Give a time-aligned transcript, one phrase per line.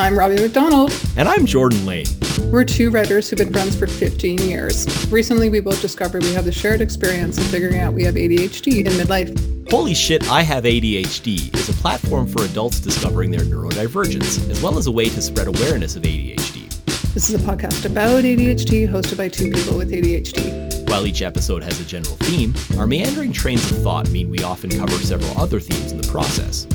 [0.00, 0.98] I'm Robbie McDonald.
[1.18, 2.06] And I'm Jordan Lane.
[2.50, 4.86] We're two writers who've been friends for 15 years.
[5.12, 8.78] Recently, we both discovered we have the shared experience of figuring out we have ADHD
[8.78, 9.70] in midlife.
[9.70, 14.78] Holy Shit, I Have ADHD is a platform for adults discovering their neurodivergence, as well
[14.78, 16.66] as a way to spread awareness of ADHD.
[17.12, 20.88] This is a podcast about ADHD hosted by two people with ADHD.
[20.88, 24.70] While each episode has a general theme, our meandering trains of thought mean we often
[24.70, 26.66] cover several other themes in the process.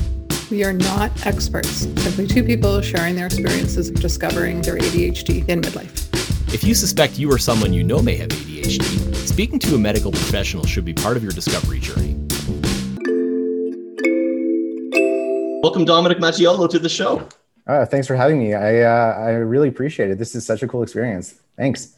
[0.48, 5.60] We are not experts, simply two people sharing their experiences of discovering their ADHD in
[5.60, 6.54] midlife.
[6.54, 10.12] If you suspect you or someone you know may have ADHD, speaking to a medical
[10.12, 12.14] professional should be part of your discovery journey.
[15.64, 17.28] Welcome, Dominic Macchiolo, to the show.
[17.66, 18.54] Uh, thanks for having me.
[18.54, 20.18] I uh, I really appreciate it.
[20.18, 21.40] This is such a cool experience.
[21.56, 21.96] Thanks.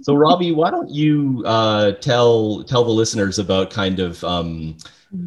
[0.00, 4.76] So, Robbie, why don't you uh, tell tell the listeners about kind of um,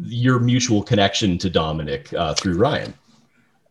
[0.04, 2.94] your mutual connection to Dominic uh, through Ryan.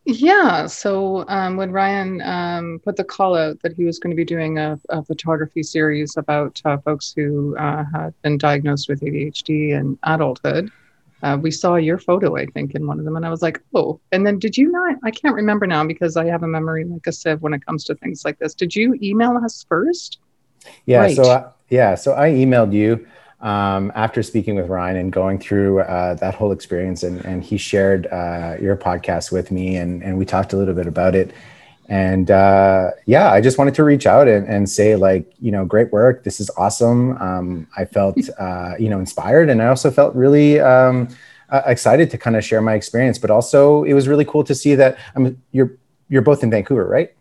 [0.06, 0.66] Yeah.
[0.66, 4.24] So um, when Ryan um, put the call out that he was going to be
[4.24, 9.70] doing a, a photography series about uh, folks who uh, had been diagnosed with ADHD
[9.70, 10.70] in adulthood,
[11.24, 13.16] uh, we saw your photo, I think, in one of them.
[13.16, 13.98] And I was like, oh.
[14.12, 14.96] And then did you not?
[15.02, 17.82] I can't remember now because I have a memory like a sieve when it comes
[17.84, 18.54] to things like this.
[18.54, 20.20] Did you email us first?
[20.84, 21.00] Yeah.
[21.00, 21.16] Right.
[21.16, 21.96] So, uh, yeah.
[21.96, 23.04] So I emailed you
[23.40, 27.56] um, after speaking with Ryan and going through uh, that whole experience, and, and he
[27.56, 31.32] shared uh, your podcast with me, and, and we talked a little bit about it.
[31.88, 35.64] And uh, yeah, I just wanted to reach out and, and say, like, you know,
[35.64, 36.24] great work.
[36.24, 37.16] This is awesome.
[37.18, 41.08] Um, I felt, uh, you know, inspired, and I also felt really um,
[41.50, 43.18] uh, excited to kind of share my experience.
[43.18, 45.72] But also, it was really cool to see that I'm um, you're
[46.08, 47.12] you're both in Vancouver, right?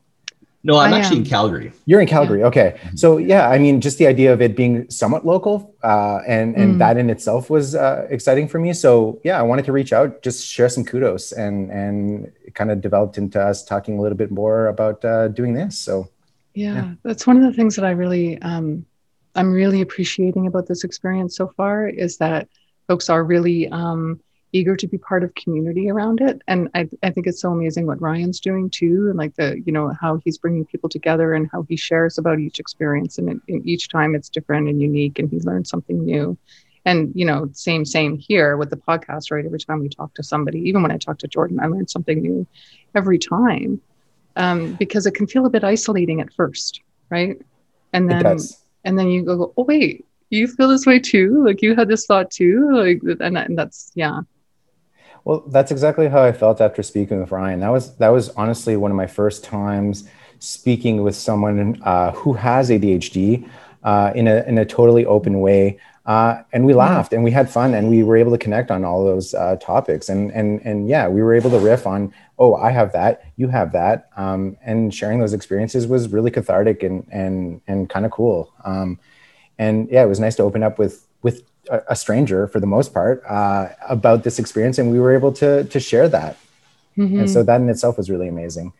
[0.66, 1.24] No, I'm I actually am.
[1.24, 1.72] in Calgary.
[1.86, 2.40] You're in Calgary.
[2.40, 2.48] Yeah.
[2.48, 2.76] Okay.
[2.76, 2.98] Mm-hmm.
[2.98, 6.76] So yeah, I mean, just the idea of it being somewhat local, uh, and and
[6.76, 6.78] mm.
[6.80, 8.74] that in itself was uh, exciting for me.
[8.74, 12.82] So yeah, I wanted to reach out, just share some kudos, and and kind of
[12.82, 15.78] developed into us talking a little bit more about uh, doing this.
[15.78, 16.10] So
[16.56, 18.88] yeah, yeah, that's one of the things that I really, um,
[19.36, 22.48] I'm really appreciating about this experience so far is that
[22.88, 24.20] folks are really um,
[24.56, 26.42] eager to be part of community around it.
[26.48, 29.74] And I, I think it's so amazing what ryan's doing too and like the you
[29.74, 33.68] know how he's bringing people together and how he shares about each experience and, and
[33.68, 36.38] each time it's different and unique and he learns something new.
[36.86, 39.46] And you know same same here with the podcast right?
[39.46, 42.22] Every time we talk to somebody even when i talk to jordan i learn something
[42.22, 42.46] new
[42.94, 43.82] every time
[44.36, 47.42] um, because it can feel a bit isolating at first right?
[47.94, 48.38] And then
[48.84, 51.44] and then you go oh wait you feel this way too?
[51.46, 52.70] Like you had this thought too?
[52.72, 54.22] Like and, and that's yeah
[55.26, 57.60] well, that's exactly how I felt after speaking with Ryan.
[57.60, 62.34] That was that was honestly one of my first times speaking with someone uh, who
[62.34, 63.50] has ADHD
[63.84, 65.80] uh, in a in a totally open way.
[66.06, 66.80] Uh, and we mm-hmm.
[66.82, 69.56] laughed and we had fun and we were able to connect on all those uh,
[69.56, 73.24] topics and and and yeah we were able to riff on oh I have that
[73.38, 78.06] you have that um, and sharing those experiences was really cathartic and and and kind
[78.06, 79.00] of cool um,
[79.58, 81.42] and yeah it was nice to open up with with
[81.88, 85.64] a stranger for the most part uh, about this experience and we were able to
[85.66, 86.38] to share that
[86.98, 87.20] mm-hmm.
[87.20, 88.72] and so that in itself was really amazing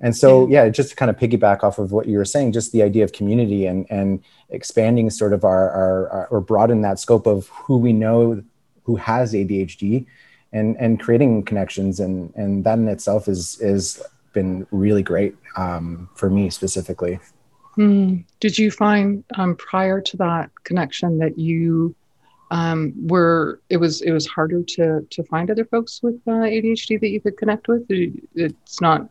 [0.00, 0.64] and so yeah.
[0.64, 3.04] yeah just to kind of piggyback off of what you were saying just the idea
[3.04, 7.48] of community and and expanding sort of our, our, our or broaden that scope of
[7.48, 8.42] who we know
[8.84, 10.06] who has adhd
[10.52, 16.08] and and creating connections and and that in itself is is been really great um,
[16.14, 17.18] for me specifically
[17.76, 18.22] mm.
[18.40, 21.94] did you find um, prior to that connection that you
[22.50, 27.00] um, were it was it was harder to to find other folks with uh, ADHD
[27.00, 27.84] that you could connect with.
[27.88, 29.08] It's not,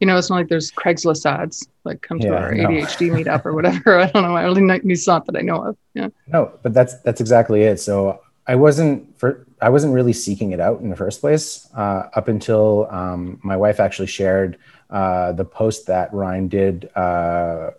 [0.00, 2.68] you know, it's not like there's Craigslist ads like come to yeah, our no.
[2.68, 4.00] ADHD meetup or whatever.
[4.00, 4.36] I don't know.
[4.36, 5.76] I only it's not that I know of.
[5.94, 6.08] Yeah.
[6.26, 7.78] No, but that's that's exactly it.
[7.78, 12.08] So I wasn't for I wasn't really seeking it out in the first place uh,
[12.14, 14.58] up until um, my wife actually shared
[14.90, 17.70] uh, the post that Ryan did uh, uh,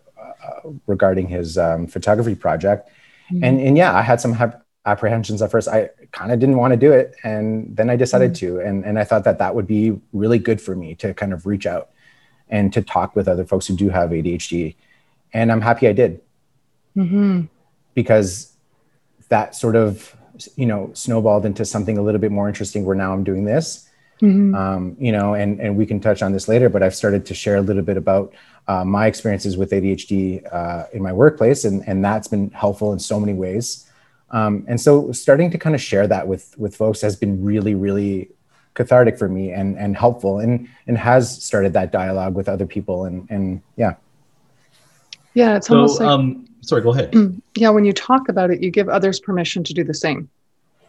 [0.88, 2.90] regarding his um, photography project.
[3.32, 3.44] Mm-hmm.
[3.44, 4.34] And, and yeah, I had some
[4.86, 5.68] apprehensions at first.
[5.68, 8.58] I kind of didn't want to do it, and then I decided mm-hmm.
[8.58, 11.34] to, and and I thought that that would be really good for me to kind
[11.34, 11.90] of reach out
[12.50, 14.76] and to talk with other folks who do have ADHD,
[15.34, 16.22] and I'm happy I did,
[16.96, 17.42] mm-hmm.
[17.94, 18.54] because
[19.30, 20.16] that sort of
[20.56, 22.86] you know snowballed into something a little bit more interesting.
[22.86, 23.90] Where now I'm doing this.
[24.22, 24.56] Mm-hmm.
[24.56, 27.34] Um, you know, and and we can touch on this later, but I've started to
[27.34, 28.34] share a little bit about
[28.68, 33.00] uh, my experiences with ADHD uh, in my workplace, and and that's been helpful in
[33.00, 33.85] so many ways.
[34.36, 37.74] Um, and so starting to kind of share that with with folks has been really,
[37.74, 38.30] really
[38.74, 43.06] cathartic for me and and helpful and and has started that dialogue with other people
[43.06, 43.94] and and yeah.
[45.36, 47.16] Yeah, it's so, almost like um, sorry, go ahead.
[47.56, 50.30] Yeah, when you talk about it, you give others permission to do the same.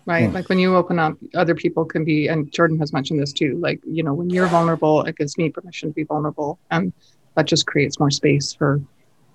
[0.06, 0.28] right?
[0.28, 0.34] Mm.
[0.34, 3.58] Like when you open up, other people can be, and Jordan has mentioned this too.
[3.58, 6.92] Like you know, when you're vulnerable, it gives me permission to be vulnerable, and
[7.36, 8.80] that just creates more space for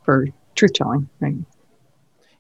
[0.04, 1.36] for truth telling, right?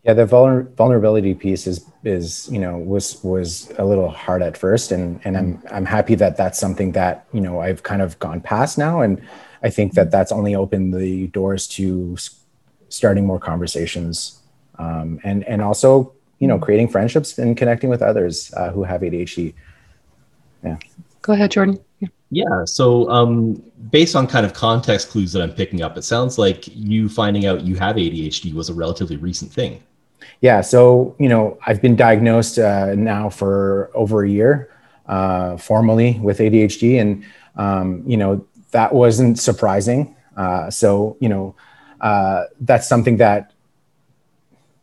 [0.03, 4.57] Yeah, the vulner- vulnerability piece is is you know was was a little hard at
[4.57, 8.17] first, and and I'm I'm happy that that's something that you know I've kind of
[8.17, 9.21] gone past now, and
[9.61, 12.17] I think that that's only opened the doors to
[12.89, 14.41] starting more conversations,
[14.79, 19.01] um, and and also you know creating friendships and connecting with others uh, who have
[19.01, 19.53] ADHD.
[20.63, 20.77] Yeah.
[21.21, 21.79] Go ahead, Jordan.
[21.99, 22.07] Yeah.
[22.31, 22.65] Yeah.
[22.65, 23.61] So, um,
[23.91, 27.45] based on kind of context clues that I'm picking up, it sounds like you finding
[27.45, 29.83] out you have ADHD was a relatively recent thing.
[30.41, 30.61] Yeah.
[30.61, 34.71] So, you know, I've been diagnosed uh, now for over a year
[35.05, 36.99] uh, formally with ADHD.
[36.99, 37.23] And,
[37.55, 40.15] um, you know, that wasn't surprising.
[40.35, 41.55] Uh, so, you know,
[42.01, 43.53] uh, that's something that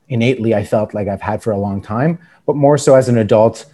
[0.08, 3.18] innately I felt like I've had for a long time, but more so as an
[3.18, 3.66] adult.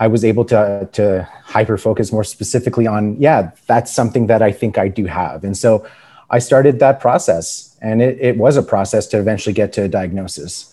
[0.00, 4.50] I was able to to hyper focus more specifically on yeah that's something that I
[4.50, 5.86] think I do have and so
[6.28, 9.88] I started that process and it, it was a process to eventually get to a
[9.88, 10.71] diagnosis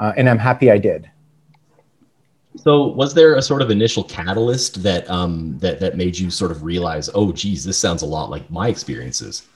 [0.00, 1.08] uh, and I'm happy I did.
[2.56, 6.50] So, was there a sort of initial catalyst that um, that that made you sort
[6.50, 9.46] of realize, oh, geez, this sounds a lot like my experiences?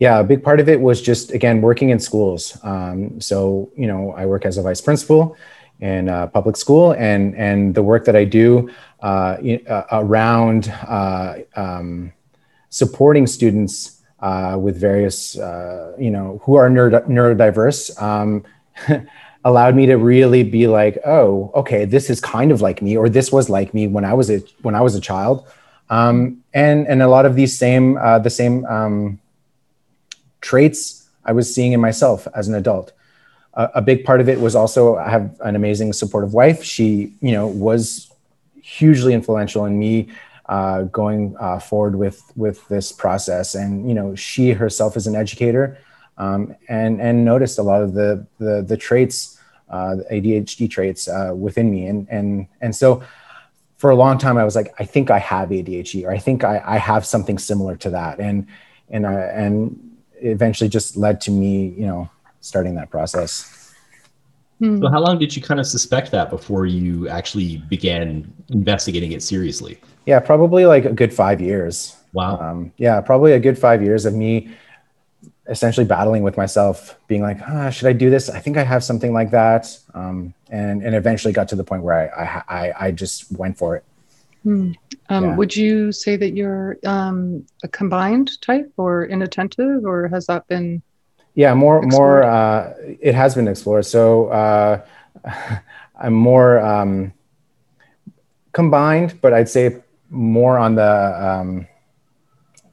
[0.00, 2.58] Yeah, a big part of it was just again working in schools.
[2.64, 5.36] Um, so, you know, I work as a vice principal
[5.80, 8.70] in a public school, and and the work that I do
[9.00, 9.36] uh,
[9.68, 12.12] uh, around uh, um,
[12.70, 17.92] supporting students uh, with various, uh, you know, who are neuro- neurodiverse.
[19.44, 23.08] Allowed me to really be like, oh, okay, this is kind of like me, or
[23.08, 25.46] this was like me when I was a when I was a child,
[25.90, 29.20] um, and and a lot of these same uh, the same um,
[30.40, 32.92] traits I was seeing in myself as an adult.
[33.52, 36.64] Uh, a big part of it was also I have an amazing supportive wife.
[36.64, 38.10] She, you know, was
[38.62, 40.08] hugely influential in me
[40.46, 45.14] uh, going uh, forward with with this process, and you know, she herself is an
[45.14, 45.78] educator.
[46.16, 49.34] Um, and and noticed a lot of the the, the traits
[49.68, 51.86] uh, ADHD traits uh, within me.
[51.86, 53.02] And, and, and so
[53.76, 56.44] for a long time, I was like, I think I have ADHD, or I think
[56.44, 58.20] I, I have something similar to that.
[58.20, 58.46] And,
[58.90, 62.08] and, uh, and eventually just led to me, you know,
[62.40, 63.74] starting that process.
[64.60, 64.80] Hmm.
[64.80, 69.22] So how long did you kind of suspect that before you actually began investigating it
[69.22, 69.80] seriously?
[70.06, 71.96] Yeah, probably like a good five years.
[72.12, 72.38] Wow.
[72.38, 74.54] Um, yeah, probably a good five years of me
[75.48, 78.30] essentially battling with myself, being like, ah, should I do this?
[78.30, 79.78] I think I have something like that.
[79.92, 83.76] Um, and, and eventually got to the point where I, I, I just went for
[83.76, 83.84] it.
[84.42, 84.72] Hmm.
[85.08, 85.36] Um, yeah.
[85.36, 90.82] Would you say that you're um, a combined type or inattentive, or has that been?
[91.34, 91.92] Yeah, more, explored?
[91.92, 93.86] more, uh, it has been explored.
[93.86, 94.84] So uh,
[96.00, 97.12] I'm more um,
[98.52, 101.66] combined, but I'd say more on the, um,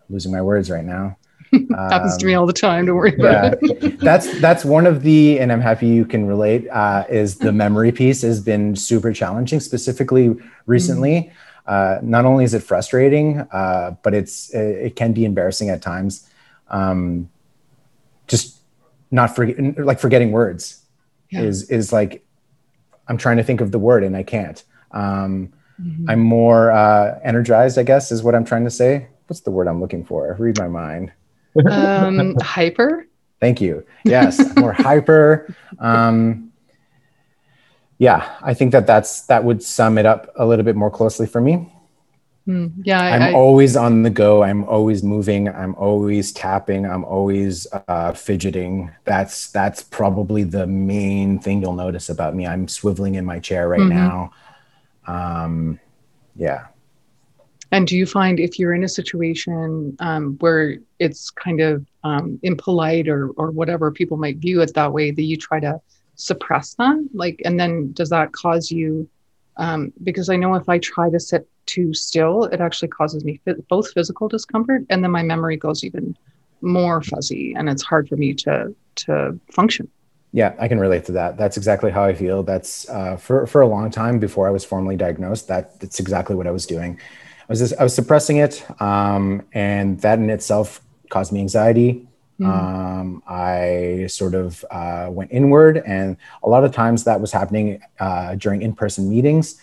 [0.09, 1.17] losing my words right now.
[1.71, 3.69] happens to me all the time don't worry about yeah.
[3.81, 7.51] it that's that's one of the and i'm happy you can relate uh, is the
[7.51, 10.33] memory piece has been super challenging specifically
[10.65, 11.31] recently
[11.67, 11.71] mm.
[11.71, 16.29] uh, not only is it frustrating uh, but it's it, can be embarrassing at times
[16.69, 17.29] um,
[18.27, 18.59] just
[19.09, 20.85] not forget like forgetting words
[21.31, 21.41] yeah.
[21.41, 22.23] is is like
[23.09, 25.51] i'm trying to think of the word and i can't um,
[25.81, 26.09] mm-hmm.
[26.09, 29.67] i'm more uh, energized i guess is what i'm trying to say what's the word
[29.67, 31.11] i'm looking for read my mind
[31.69, 33.07] um, hyper.
[33.39, 33.85] Thank you.
[34.05, 35.55] Yes, more hyper.
[35.79, 36.51] Um,
[37.97, 41.27] yeah, I think that that's that would sum it up a little bit more closely
[41.27, 41.71] for me.
[42.47, 44.43] Mm, yeah, I, am always on the go.
[44.43, 45.47] I'm always moving.
[45.47, 46.85] I'm always tapping.
[46.85, 48.89] I'm always uh, fidgeting.
[49.05, 52.47] That's that's probably the main thing you'll notice about me.
[52.47, 53.89] I'm swiveling in my chair right mm-hmm.
[53.89, 54.33] now.
[55.05, 55.79] Um,
[56.35, 56.67] yeah.
[57.71, 62.39] And do you find if you're in a situation um, where it's kind of um,
[62.43, 65.79] impolite or or whatever people might view it that way, that you try to
[66.15, 67.09] suppress that?
[67.13, 69.09] Like, and then does that cause you?
[69.57, 73.39] Um, because I know if I try to sit too still, it actually causes me
[73.69, 76.17] both physical discomfort and then my memory goes even
[76.61, 79.87] more fuzzy, and it's hard for me to to function.
[80.33, 81.37] Yeah, I can relate to that.
[81.37, 82.43] That's exactly how I feel.
[82.43, 85.47] That's uh, for for a long time before I was formally diagnosed.
[85.47, 86.99] That that's exactly what I was doing
[87.51, 92.07] was just, I was suppressing it, um, and that in itself caused me anxiety.
[92.39, 92.45] Mm.
[92.47, 97.81] Um, I sort of uh, went inward, and a lot of times that was happening
[97.99, 99.55] uh, during in-person meetings,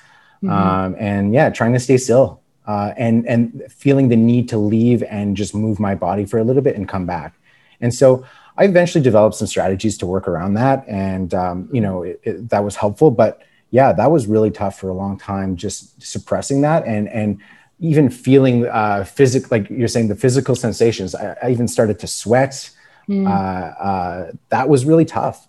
[0.43, 0.51] mm-hmm.
[0.51, 5.03] um, and yeah, trying to stay still uh, and and feeling the need to leave
[5.05, 7.35] and just move my body for a little bit and come back.
[7.81, 8.25] And so
[8.59, 12.49] I eventually developed some strategies to work around that, and um, you know it, it,
[12.51, 13.11] that was helpful.
[13.11, 17.41] But yeah, that was really tough for a long time, just suppressing that and and
[17.81, 21.15] even feeling uh, physical, like you're saying, the physical sensations.
[21.15, 22.71] I, I even started to sweat.
[23.09, 23.27] Mm.
[23.27, 25.49] Uh, uh, that was really tough.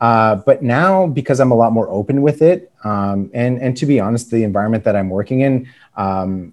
[0.00, 3.86] Uh, but now, because I'm a lot more open with it, um, and and to
[3.86, 6.52] be honest, the environment that I'm working in, um,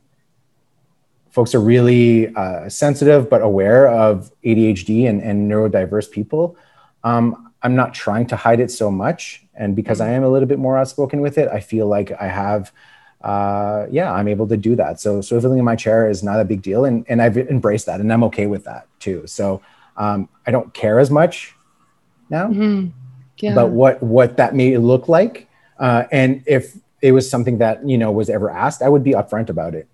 [1.32, 6.56] folks are really uh, sensitive but aware of ADHD and, and neurodiverse people.
[7.04, 10.48] Um, I'm not trying to hide it so much, and because I am a little
[10.48, 12.72] bit more outspoken with it, I feel like I have
[13.24, 15.00] uh, yeah, I'm able to do that.
[15.00, 18.00] So swiveling in my chair is not a big deal, and and I've embraced that,
[18.00, 19.28] and I'm okay with that too.
[19.28, 19.62] So
[19.98, 21.56] um, I don't care as much
[22.30, 22.88] now mm-hmm.
[23.38, 23.52] yeah.
[23.52, 25.48] about what what that may look like,
[25.80, 29.12] uh, and if it was something that you know was ever asked, I would be
[29.12, 29.88] upfront about it.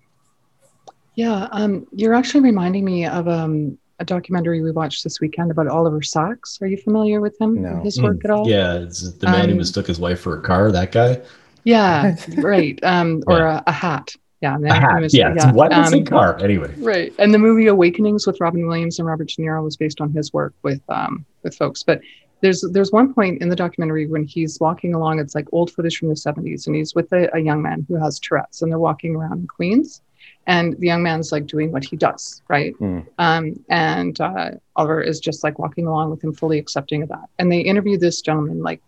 [1.14, 5.66] Yeah, um, you're actually reminding me of um, a documentary we watched this weekend about
[5.66, 6.58] Oliver Sacks.
[6.62, 7.60] Are you familiar with him?
[7.60, 7.80] No.
[7.82, 8.24] His work mm.
[8.24, 8.48] at all?
[8.48, 10.70] Yeah, it's the man who um, mistook his wife for a car.
[10.70, 11.20] That guy.
[11.68, 12.78] Yeah, right.
[12.88, 13.58] Um, or yeah.
[13.58, 14.14] a, a, hat.
[14.40, 15.02] Yeah, a hat.
[15.02, 15.52] Was, yeah, yeah.
[15.52, 16.72] what um, car anyway?
[16.78, 20.10] Right, and the movie Awakenings with Robin Williams and Robert De Niro was based on
[20.12, 21.82] his work with um, with folks.
[21.82, 22.00] But
[22.40, 25.18] there's there's one point in the documentary when he's walking along.
[25.18, 27.96] It's like old footage from the 70s, and he's with a, a young man who
[27.96, 30.00] has Tourette's, and they're walking around in Queens
[30.46, 33.06] and the young man's like doing what he does right mm.
[33.18, 37.28] um, and uh, oliver is just like walking along with him fully accepting of that
[37.38, 38.80] and they interview this gentleman like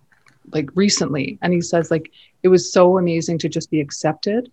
[0.52, 2.10] like recently and he says like
[2.42, 4.50] it was so amazing to just be accepted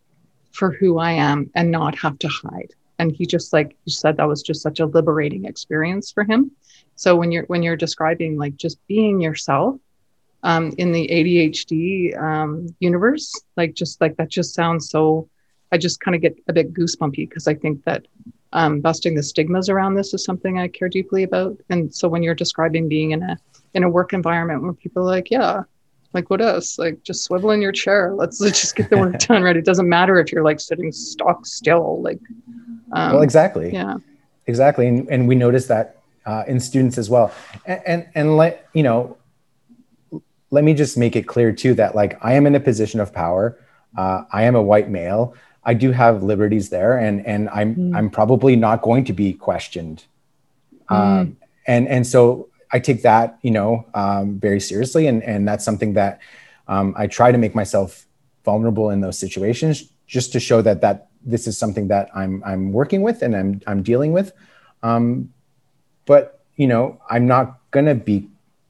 [0.52, 2.74] for who i am and not have to hide.
[3.00, 6.52] And he just like he said that was just such a liberating experience for him.
[6.96, 9.80] So when you're when you're describing like just being yourself
[10.44, 15.28] um, in the adhd um, universe like just like that just sounds so
[15.72, 18.06] i just kind of get a bit goosebumpy because i think that
[18.54, 21.58] um, busting the stigmas around this is something i care deeply about.
[21.70, 23.38] And so when you're describing being in a
[23.74, 25.64] in a work environment where people are like yeah
[26.14, 26.80] like what else?
[26.80, 28.14] Like just swivel in your chair.
[28.14, 29.58] Let's, let's just get the work done right?
[29.58, 32.20] It doesn't matter if you're like sitting stock still like
[32.94, 33.72] um, well exactly.
[33.72, 33.98] yeah.
[34.48, 37.32] Exactly and, and we notice that uh, in students as well.
[37.66, 39.18] And, and and let you know
[40.50, 43.14] let me just make it clear too that like i am in a position of
[43.14, 43.60] power.
[43.98, 45.36] Uh, i am a white male.
[45.64, 47.96] I do have liberties there and and i'm mm.
[47.96, 50.06] i'm probably not going to be questioned.
[50.90, 50.96] Mm.
[50.96, 55.64] um, and and so I take that, you know, um, very seriously, and and that's
[55.64, 56.20] something that
[56.68, 58.06] um, I try to make myself
[58.44, 62.72] vulnerable in those situations, just to show that that this is something that I'm I'm
[62.72, 64.32] working with and I'm I'm dealing with.
[64.84, 65.34] Um,
[66.06, 68.28] but you know, I'm not gonna be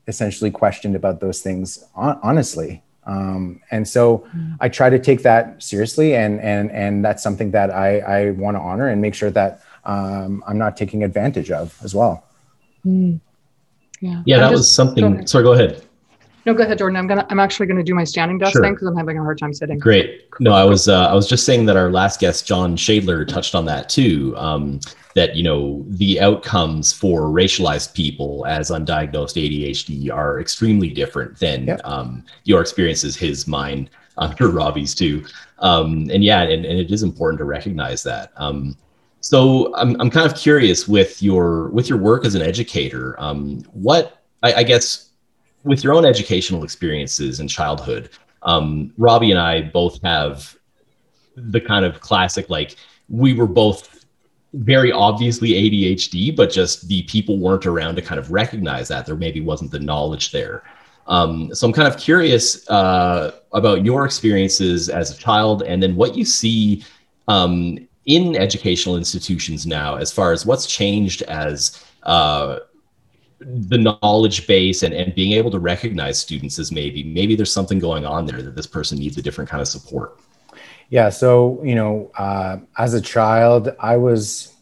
[0.07, 2.81] essentially questioned about those things honestly.
[3.05, 4.57] Um, and so mm.
[4.59, 8.57] I try to take that seriously, and and and that's something that I I want
[8.57, 12.25] to honor and make sure that um, I'm not taking advantage of as well.
[12.85, 13.21] Mm.
[13.99, 14.21] Yeah.
[14.25, 15.17] Yeah, that just, was something.
[15.17, 15.83] Go sorry, go ahead.
[16.45, 16.95] No, go ahead, Jordan.
[16.95, 17.27] I'm gonna.
[17.29, 18.61] I'm actually gonna do my standing desk sure.
[18.61, 19.79] thing because I'm having a hard time sitting.
[19.79, 20.27] Great.
[20.39, 20.87] No, I was.
[20.87, 24.33] Uh, I was just saying that our last guest, John Shadler, touched on that too.
[24.37, 24.79] Um,
[25.13, 31.65] that you know the outcomes for racialized people as undiagnosed ADHD are extremely different than
[31.65, 31.81] yep.
[31.83, 35.25] um, your experiences, his, mine, I'm sure Robbie's too.
[35.59, 38.31] Um, and yeah, and, and it is important to recognize that.
[38.37, 38.77] Um,
[39.21, 43.63] so I'm, I'm kind of curious with your with your work as an educator, um,
[43.73, 45.09] what I, I, guess
[45.63, 48.09] with your own educational experiences in childhood,
[48.43, 50.55] um, Robbie and I both have
[51.35, 52.75] the kind of classic like
[53.09, 54.05] we were both
[54.53, 59.15] very obviously ADHD, but just the people weren't around to kind of recognize that there
[59.15, 60.63] maybe wasn't the knowledge there.
[61.07, 65.95] Um, so I'm kind of curious uh, about your experiences as a child, and then
[65.95, 66.83] what you see
[67.27, 72.59] um, in educational institutions now as far as what's changed as uh,
[73.39, 77.77] the knowledge base and, and being able to recognize students as maybe maybe there's something
[77.77, 80.19] going on there that this person needs a different kind of support.
[80.89, 84.55] Yeah so you know uh, as a child i was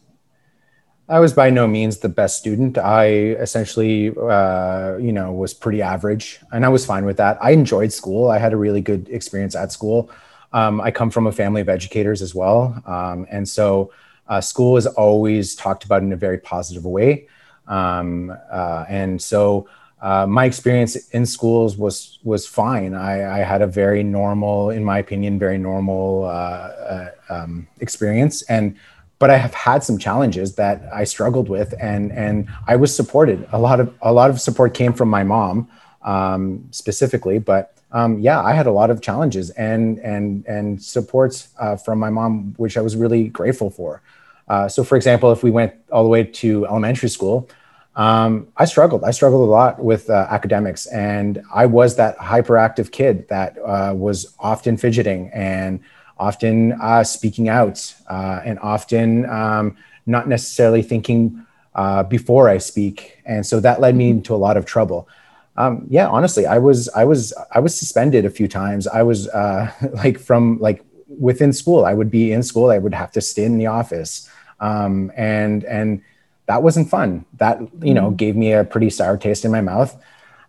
[1.08, 2.76] i was by no means the best student.
[2.76, 3.06] I
[3.38, 7.38] essentially uh, you know was pretty average and i was fine with that.
[7.40, 8.28] I enjoyed school.
[8.28, 10.10] I had a really good experience at school
[10.52, 12.82] um, I come from a family of educators as well.
[12.86, 13.92] Um, and so
[14.28, 17.28] uh, school is always talked about in a very positive way.
[17.66, 19.68] Um, uh, and so
[20.00, 22.94] uh, my experience in schools was was fine.
[22.94, 28.42] I, I, had a very normal, in my opinion, very normal uh, uh, um, experience.
[28.42, 28.76] And
[29.18, 33.48] but I have had some challenges that I struggled with, and and I was supported.
[33.52, 35.68] A lot of a lot of support came from my mom
[36.02, 41.48] um, specifically, but um, yeah, I had a lot of challenges and and and supports
[41.58, 44.02] uh, from my mom, which I was really grateful for.
[44.48, 47.48] Uh, so, for example, if we went all the way to elementary school,
[47.96, 49.02] um, I struggled.
[49.02, 53.94] I struggled a lot with uh, academics, and I was that hyperactive kid that uh,
[53.96, 55.80] was often fidgeting and
[56.18, 59.74] often uh, speaking out, uh, and often um,
[60.04, 64.58] not necessarily thinking uh, before I speak, and so that led me into a lot
[64.58, 65.08] of trouble.
[65.56, 68.86] Um, yeah, honestly, I was I was I was suspended a few times.
[68.86, 71.84] I was uh, like from like within school.
[71.84, 72.70] I would be in school.
[72.70, 74.28] I would have to stay in the office,
[74.60, 76.02] um, and and
[76.46, 77.24] that wasn't fun.
[77.38, 78.16] That you know mm.
[78.16, 79.96] gave me a pretty sour taste in my mouth.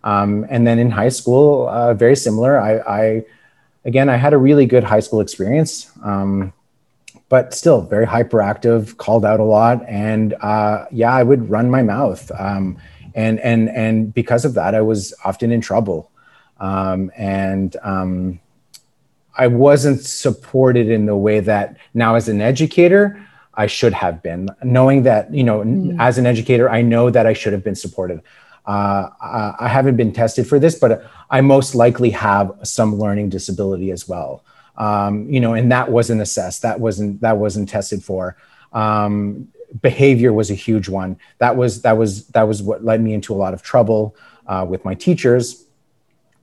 [0.04, 2.58] Um, and then in high school, uh, very similar.
[2.58, 3.26] I, I,
[3.84, 6.54] again, I had a really good high school experience, um,
[7.30, 11.82] but still very hyperactive, called out a lot, and uh, yeah, I would run my
[11.82, 12.32] mouth.
[12.40, 12.78] Um,
[13.18, 16.12] and and and because of that, I was often in trouble,
[16.60, 18.40] um, and um,
[19.36, 23.22] I wasn't supported in the way that now as an educator.
[23.60, 25.98] I should have been, knowing that, you know, mm.
[26.00, 28.22] as an educator, I know that I should have been supported.
[28.68, 29.10] Uh,
[29.60, 34.08] I haven't been tested for this, but I most likely have some learning disability as
[34.08, 34.44] well.
[34.78, 36.62] Um, you know, and that wasn't assessed.
[36.62, 38.38] That wasn't that wasn't tested for.
[38.74, 39.48] Um,
[39.82, 41.18] behavior was a huge one.
[41.40, 44.16] That was that was that was what led me into a lot of trouble
[44.48, 45.66] uh, with my teachers,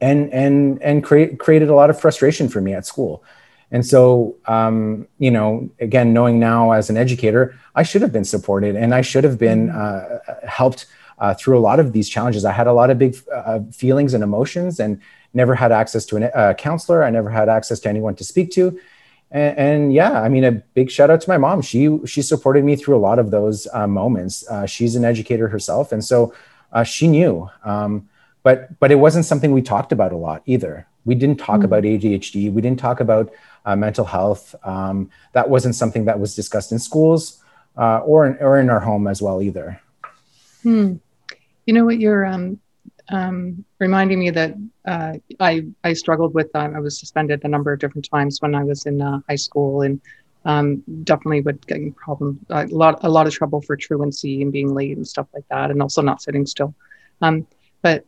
[0.00, 3.24] and and and create, created a lot of frustration for me at school.
[3.70, 8.24] And so, um, you know, again, knowing now as an educator, I should have been
[8.24, 10.86] supported and I should have been uh, helped
[11.18, 12.44] uh, through a lot of these challenges.
[12.44, 15.00] I had a lot of big uh, feelings and emotions and
[15.32, 17.02] never had access to a uh, counselor.
[17.02, 18.78] I never had access to anyone to speak to.
[19.34, 21.60] And, and, yeah, I mean, a big shout out to my mom.
[21.60, 24.48] She she supported me through a lot of those uh, moments.
[24.48, 26.32] Uh, she's an educator herself, and so
[26.86, 27.50] she knew.
[27.64, 28.08] Um,
[28.44, 30.86] but but it wasn't something we talked about a lot either.
[31.04, 31.64] We didn't talk mm-hmm.
[31.64, 32.52] about ADHD.
[32.52, 33.32] We didn't talk about
[33.64, 34.54] uh, mental health.
[34.64, 37.42] Um, that wasn't something that was discussed in schools
[37.76, 39.80] uh, or, in, or in our home as well either.
[40.62, 40.96] Hmm.
[41.66, 42.60] You know what you're um,
[43.10, 44.54] um, reminding me that
[44.86, 48.54] uh, I, I struggled with, um, I was suspended a number of different times when
[48.54, 50.00] I was in uh, high school and
[50.44, 54.52] um, definitely would get in problem, a lot, a lot of trouble for truancy and
[54.52, 55.70] being late and stuff like that.
[55.70, 56.74] And also not sitting still.
[57.20, 57.46] Um,
[57.82, 58.04] but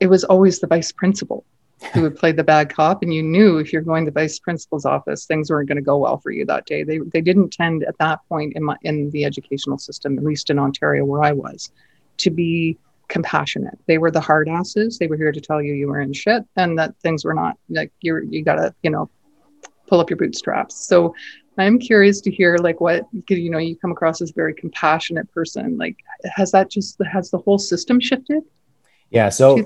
[0.00, 1.44] it was always the vice principal
[1.92, 4.38] who would play the bad cop and you knew if you're going to the vice
[4.38, 7.50] principal's office things weren't going to go well for you that day they, they didn't
[7.50, 11.22] tend at that point in my in the educational system at least in ontario where
[11.22, 11.72] i was
[12.18, 12.76] to be
[13.10, 16.12] compassionate they were the hard asses they were here to tell you you were in
[16.12, 19.10] shit and that things were not like you're you gotta you know
[19.86, 21.14] pull up your bootstraps so
[21.58, 25.30] i'm curious to hear like what you know you come across as a very compassionate
[25.32, 28.42] person like has that just has the whole system shifted
[29.10, 29.58] yeah so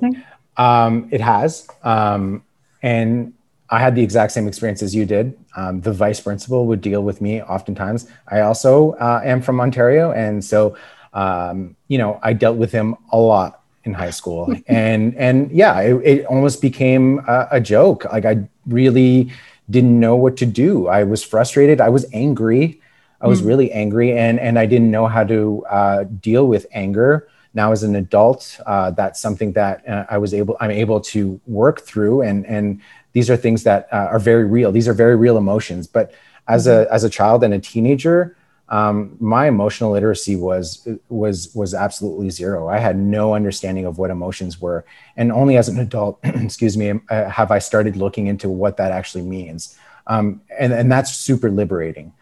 [0.57, 1.67] um, it has.
[1.83, 2.45] Um,
[2.83, 3.33] and
[3.71, 5.37] I had the exact same experience as you did.
[5.57, 8.11] Um, the vice principal would deal with me oftentimes.
[8.29, 10.13] I also uh, am from Ontario.
[10.13, 10.77] And so,
[11.14, 14.55] um, you know, I dealt with him a lot in high school.
[14.66, 18.05] and, and yeah, it, it almost became a, a joke.
[18.05, 19.33] Like I really
[19.70, 20.88] didn't know what to do.
[20.88, 21.81] I was frustrated.
[21.81, 22.81] I was angry.
[23.20, 23.46] I was mm.
[23.46, 27.83] really angry and, and I didn't know how to uh, deal with anger now as
[27.83, 32.20] an adult uh, that's something that uh, i was able i'm able to work through
[32.20, 32.81] and and
[33.12, 36.12] these are things that uh, are very real these are very real emotions but
[36.48, 36.94] as a mm-hmm.
[36.94, 38.37] as a child and a teenager
[38.75, 42.69] um, my emotional literacy was was was absolutely zero.
[42.69, 44.85] I had no understanding of what emotions were.
[45.17, 48.91] And only as an adult excuse me uh, have i started looking into what that
[48.91, 49.79] actually means.
[50.09, 52.13] Um, and and that's super liberating.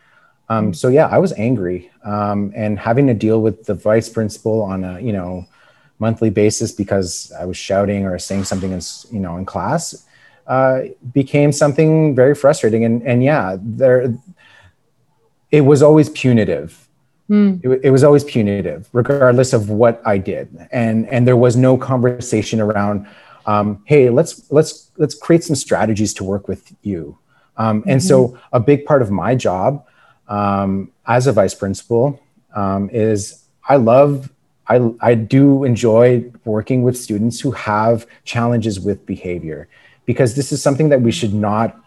[0.51, 1.91] Um, so yeah, I was angry.
[2.05, 5.47] Um, and having to deal with the vice principal on a you know
[5.99, 10.07] monthly basis because I was shouting or saying something in you know in class
[10.47, 10.81] uh,
[11.15, 12.85] became something very frustrating.
[12.85, 14.15] And and yeah, there
[15.53, 16.89] it was always punitive.
[17.31, 17.65] Mm.
[17.65, 21.79] It, it was always punitive, regardless of what I did, and and there was no
[21.79, 23.07] conversation around.
[23.47, 27.19] Um, hey, let's let's let's create some strategies to work with you.
[27.57, 28.09] Um, and mm-hmm.
[28.09, 29.87] so a big part of my job
[30.29, 32.21] um, as a vice principal
[32.55, 34.33] um, is I love,
[34.69, 39.69] I, I do enjoy working with students who have challenges with behavior
[40.07, 41.79] because this is something that we should not,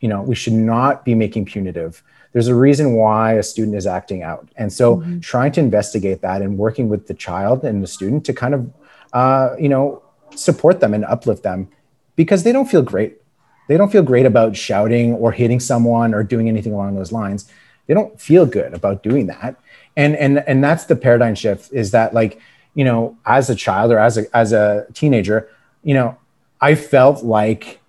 [0.00, 2.02] you know, we should not be making punitive.
[2.32, 4.48] There's a reason why a student is acting out.
[4.56, 5.20] And so mm-hmm.
[5.20, 8.72] trying to investigate that and working with the child and the student to kind of,
[9.12, 10.02] uh, you know,
[10.34, 11.68] support them and uplift them
[12.16, 13.20] because they don't feel great.
[13.68, 17.50] They don't feel great about shouting or hitting someone or doing anything along those lines
[17.88, 19.56] they don't feel good about doing that
[19.96, 22.40] and and and that's the paradigm shift is that like
[22.74, 25.50] you know as a child or as a as a teenager
[25.82, 26.16] you know
[26.60, 27.80] i felt like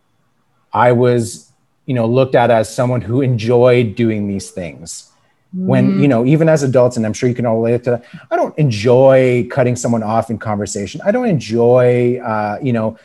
[0.74, 1.49] i was
[1.90, 5.12] you know looked at as someone who enjoyed doing these things.
[5.52, 8.06] When you know even as adults and i'm sure you can all relate to that
[8.30, 11.02] i don't enjoy cutting someone off in conversation.
[11.04, 13.00] I don't enjoy uh, you know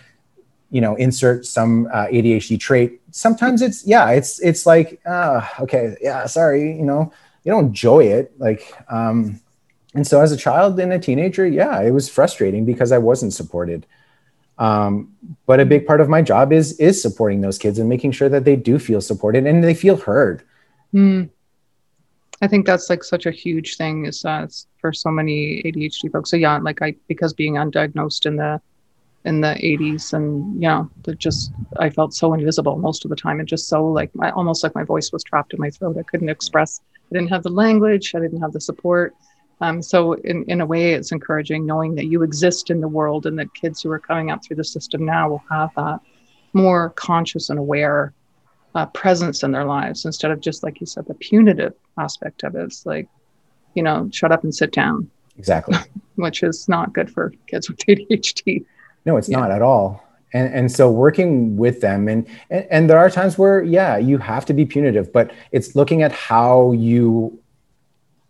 [0.71, 3.01] you know insert some uh, adhd trait.
[3.13, 7.11] Sometimes it's yeah it's it's like uh, okay yeah sorry you know
[7.45, 8.39] you don't enjoy it.
[8.39, 9.41] Like um
[9.95, 13.33] and so as a child and a teenager yeah it was frustrating because i wasn't
[13.33, 13.87] supported
[14.59, 15.13] um,
[15.47, 18.29] but a big part of my job is is supporting those kids and making sure
[18.29, 20.43] that they do feel supported and they feel heard.
[20.95, 21.29] Mm.
[22.41, 24.47] i think that's like such a huge thing is uh,
[24.81, 26.31] for so many adhd folks.
[26.31, 28.61] So yeah like i because being undiagnosed in the
[29.25, 33.41] in the 80s and you know just i felt so invisible most of the time
[33.41, 35.97] and just so like my, almost like my voice was trapped in my throat.
[35.99, 39.15] I couldn't express i didn't have the language i didn't have the support
[39.61, 43.27] um, so in, in a way it's encouraging knowing that you exist in the world
[43.27, 46.01] and that kids who are coming up through the system now will have that
[46.53, 48.13] more conscious and aware
[48.75, 52.55] uh, presence in their lives instead of just like you said the punitive aspect of
[52.55, 53.09] it it's like
[53.75, 55.77] you know shut up and sit down exactly
[56.17, 58.65] which is not good for kids with adhd
[59.05, 59.39] no, it's yeah.
[59.39, 60.03] not at all.
[60.33, 64.19] And, and so working with them and, and and there are times where yeah you
[64.19, 67.39] have to be punitive but it's looking at how you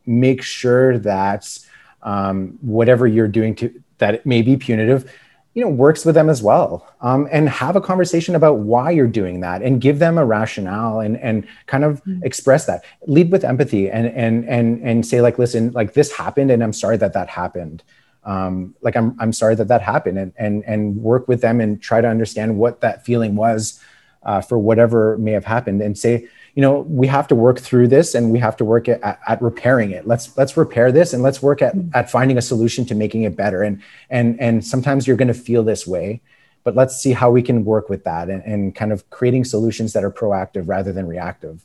[0.07, 1.59] make sure that
[2.03, 5.11] um, whatever you're doing to that it may be punitive
[5.55, 6.87] you know works with them as well.
[7.01, 11.01] Um, and have a conversation about why you're doing that and give them a rationale
[11.01, 12.25] and and kind of mm-hmm.
[12.25, 12.85] express that.
[13.07, 16.73] Lead with empathy and and and and say like listen like this happened and i'm
[16.73, 17.83] sorry that that happened.
[18.25, 20.19] Um, like I'm, I'm sorry that that happened.
[20.19, 23.79] And, and, and work with them and try to understand what that feeling was
[24.23, 27.89] uh, for whatever may have happened and say, you know, we have to work through
[27.89, 30.07] this and we have to work at, at repairing it.
[30.07, 33.37] Let's, let's repair this and let's work at, at finding a solution to making it
[33.37, 33.63] better.
[33.63, 36.21] And, and, and sometimes you're going to feel this way,
[36.63, 39.93] but let's see how we can work with that and, and kind of creating solutions
[39.95, 41.61] that are proactive rather than reactive.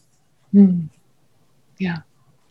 [0.54, 0.90] Mm.
[1.78, 1.98] Yeah.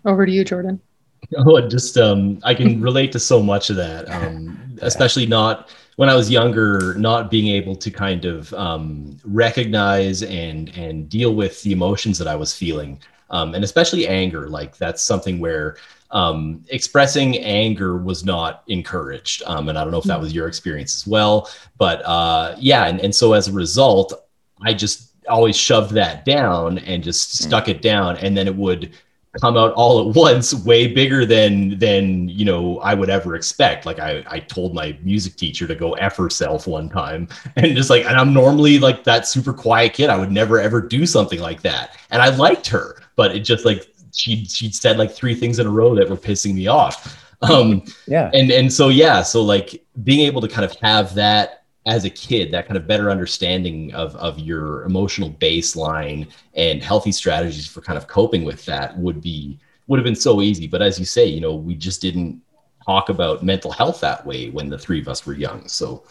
[0.04, 0.80] Over to you, Jordan.
[1.36, 5.68] Oh, just um, I can relate to so much of that, um, especially not
[5.98, 11.34] when I was younger, not being able to kind of um, recognize and and deal
[11.34, 14.48] with the emotions that I was feeling, um, and especially anger.
[14.48, 15.76] Like that's something where
[16.12, 20.46] um, expressing anger was not encouraged, um, and I don't know if that was your
[20.46, 21.50] experience as well.
[21.78, 24.14] But uh, yeah, and and so as a result,
[24.62, 28.92] I just always shoved that down and just stuck it down, and then it would
[29.40, 33.86] come out all at once way bigger than than you know i would ever expect.
[33.86, 37.90] Like i i told my music teacher to go f herself one time and just
[37.90, 40.10] like and i'm normally like that super quiet kid.
[40.10, 41.96] I would never ever do something like that.
[42.10, 45.66] And i liked her but it just like she she'd said like three things in
[45.66, 47.24] a row that were pissing me off.
[47.42, 48.30] Um yeah.
[48.34, 52.10] and and so yeah so like being able to kind of have that as a
[52.10, 57.80] kid that kind of better understanding of, of your emotional baseline and healthy strategies for
[57.80, 60.66] kind of coping with that would be would have been so easy.
[60.66, 62.42] But as you say you know we just didn't
[62.84, 65.66] talk about mental health that way when the three of us were young.
[65.68, 66.04] So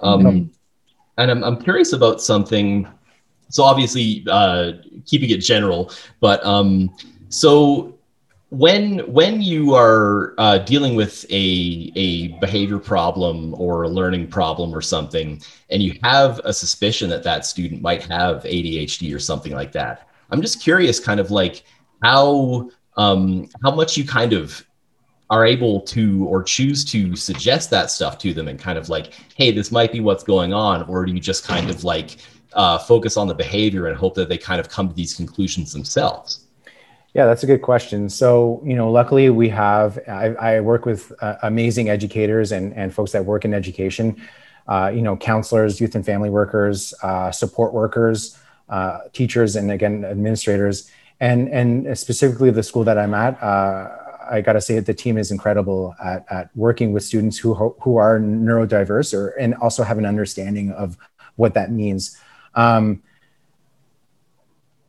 [0.00, 0.52] um mm-hmm.
[1.18, 2.88] and I'm, I'm curious about something.
[3.48, 4.72] So obviously uh
[5.06, 6.94] keeping it general but um
[7.28, 7.95] so
[8.50, 14.74] when when you are uh, dealing with a a behavior problem or a learning problem
[14.74, 19.52] or something, and you have a suspicion that that student might have ADHD or something
[19.52, 21.64] like that, I'm just curious, kind of like
[22.02, 24.64] how um, how much you kind of
[25.28, 29.12] are able to or choose to suggest that stuff to them and kind of like,
[29.34, 32.18] hey, this might be what's going on, or do you just kind of like
[32.52, 35.72] uh, focus on the behavior and hope that they kind of come to these conclusions
[35.72, 36.45] themselves?
[37.16, 38.10] Yeah, that's a good question.
[38.10, 42.92] So, you know, luckily we have, I, I work with uh, amazing educators and, and
[42.92, 44.20] folks that work in education,
[44.68, 50.04] uh, you know, counselors, youth and family workers, uh, support workers, uh, teachers, and again,
[50.04, 50.90] administrators.
[51.18, 53.88] And, and specifically the school that I'm at, uh,
[54.30, 57.54] I got to say that the team is incredible at, at working with students who,
[57.80, 60.98] who are neurodiverse or, and also have an understanding of
[61.36, 62.20] what that means.
[62.54, 63.02] Um,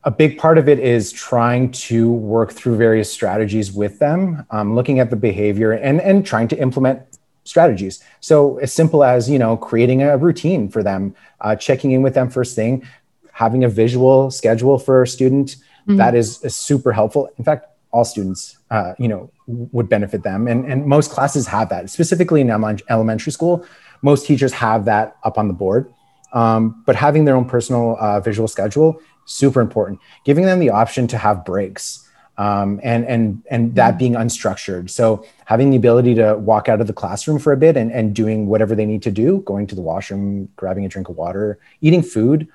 [0.08, 4.74] a big part of it is trying to work through various strategies with them, um,
[4.74, 7.02] looking at the behavior and, and trying to implement
[7.43, 8.02] strategies.
[8.22, 12.13] So as simple as, you know, creating a routine for them, uh, checking in with
[12.13, 12.88] them first thing,
[13.34, 15.98] having a visual schedule for a student, mm-hmm.
[15.98, 17.30] that is, is, super helpful.
[17.38, 20.48] In fact, all students, uh, you know, would benefit them.
[20.48, 23.65] And, and most classes have that, specifically in elementary school,
[24.02, 25.93] most teachers have that up on the board.
[26.32, 30.00] Um, but having their own personal uh, visual schedule super important.
[30.26, 32.04] Giving them the option to have breaks.
[32.40, 34.92] Um, and and and that being unstructured.
[34.92, 38.13] So having the ability to walk out of the classroom for a bit and, and
[38.13, 41.58] doing whatever they need to do, going to the washroom, grabbing a drink of water,
[41.82, 42.48] eating food,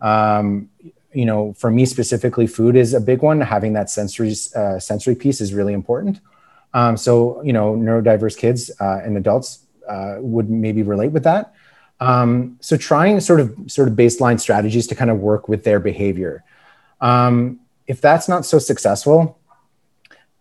[0.00, 3.40] um, you you know, for me specifically, food is a big one.
[3.40, 6.20] Having that sensory uh, sensory piece is really important.
[6.74, 11.54] Um, so, you know, neurodiverse kids uh, and adults uh, would maybe relate with that.
[12.00, 15.80] Um, so, trying sort of sort of baseline strategies to kind of work with their
[15.80, 16.44] behavior.
[17.00, 19.38] Um, if that's not so successful,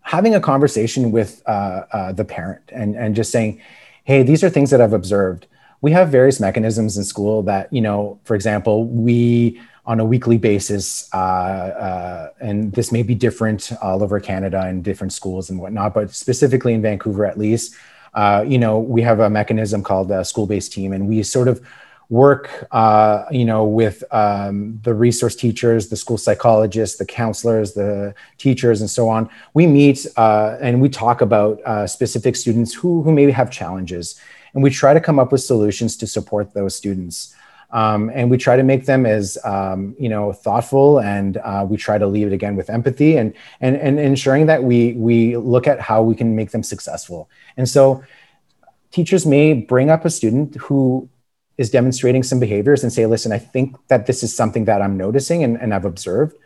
[0.02, 3.62] having a conversation with uh, uh, the parent and and just saying,
[4.04, 5.48] "Hey, these are things that I've observed."
[5.82, 10.38] We have various mechanisms in school that, you know, for example, we on a weekly
[10.38, 11.10] basis.
[11.14, 15.94] Uh, uh, and this may be different all over Canada and different schools and whatnot,
[15.94, 17.74] but specifically in Vancouver, at least,
[18.18, 21.62] uh, you know, we have a mechanism called a school-based team, and we sort of
[22.10, 28.16] work, uh, you know, with um, the resource teachers, the school psychologists, the counselors, the
[28.40, 29.30] teachers, and so on.
[29.54, 34.20] We meet uh, and we talk about uh, specific students who who maybe have challenges,
[34.56, 37.36] and we try to come up with solutions to support those students.
[37.72, 41.76] Um, and we try to make them as um, you know thoughtful and uh, we
[41.76, 45.68] try to leave it again with empathy and, and and ensuring that we we look
[45.68, 47.30] at how we can make them successful.
[47.58, 48.04] And so
[48.92, 51.10] teachers may bring up a student who
[51.58, 54.96] is demonstrating some behaviors and say listen i think that this is something that i'm
[54.96, 56.38] noticing and, and i've observed.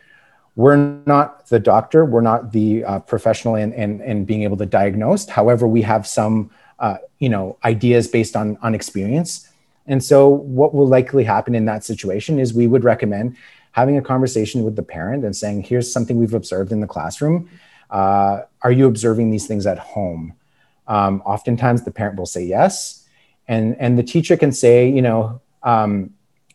[0.54, 4.66] We're not the doctor we're not the uh, professional in, in, in being able to
[4.66, 5.26] diagnose.
[5.26, 9.48] However we have some uh, you know ideas based on on experience
[9.86, 13.36] and so, what will likely happen in that situation is we would recommend
[13.72, 17.48] having a conversation with the parent and saying, Here's something we've observed in the classroom.
[17.90, 20.34] Uh, are you observing these things at home?
[20.86, 23.06] Um, oftentimes, the parent will say yes.
[23.48, 26.10] And, and the teacher can say, You know, um,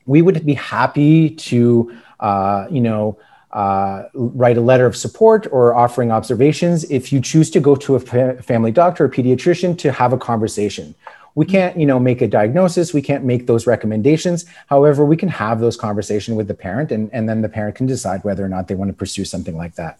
[0.05, 3.19] we would be happy to, uh, you know,
[3.51, 7.95] uh, write a letter of support or offering observations if you choose to go to
[7.95, 10.93] a fa- family doctor or pediatrician to have a conversation
[11.37, 15.29] we can't you know make a diagnosis we can't make those recommendations however we can
[15.29, 18.49] have those conversations with the parent and, and then the parent can decide whether or
[18.49, 19.99] not they want to pursue something like that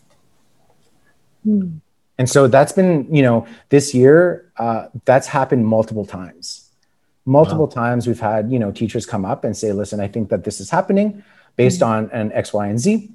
[1.44, 1.78] hmm.
[2.18, 6.72] and so that's been you know this year uh, that's happened multiple times
[7.26, 7.82] multiple wow.
[7.82, 10.60] times we've had you know teachers come up and say listen i think that this
[10.60, 11.24] is happening
[11.56, 11.92] based hmm.
[11.92, 13.12] on an x y and z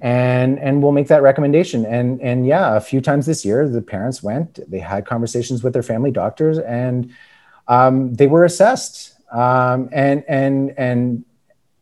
[0.00, 3.82] and and we'll make that recommendation and and yeah a few times this year the
[3.82, 7.12] parents went they had conversations with their family doctors and
[7.68, 9.14] um, they were assessed.
[9.32, 11.24] Um, and and and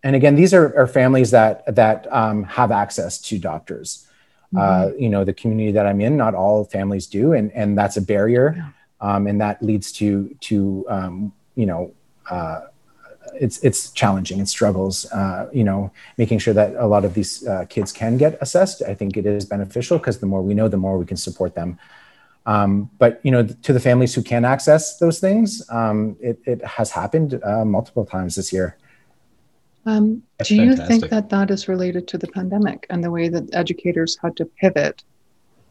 [0.03, 4.07] and again, these are, are families that that um, have access to doctors.
[4.55, 4.95] Uh, mm-hmm.
[4.95, 7.97] Uh, you know, the community that I'm in, not all families do, and and that's
[7.97, 8.69] a barrier, yeah.
[9.01, 11.93] Um, and that leads to to um, you know.
[12.31, 12.63] Uh,
[13.35, 14.41] it's it's challenging.
[14.41, 15.11] It struggles.
[15.11, 18.83] Uh, you know, making sure that a lot of these uh, kids can get assessed.
[18.83, 21.55] I think it is beneficial because the more we know, the more we can support
[21.55, 21.79] them.
[22.45, 26.65] Um, but you know, to the families who can access those things, um, it, it,
[26.65, 28.77] has happened uh, multiple times this year.
[29.87, 30.87] Um, do you fantastic.
[30.89, 34.45] think that that is related to the pandemic and the way that educators had to
[34.45, 35.03] pivot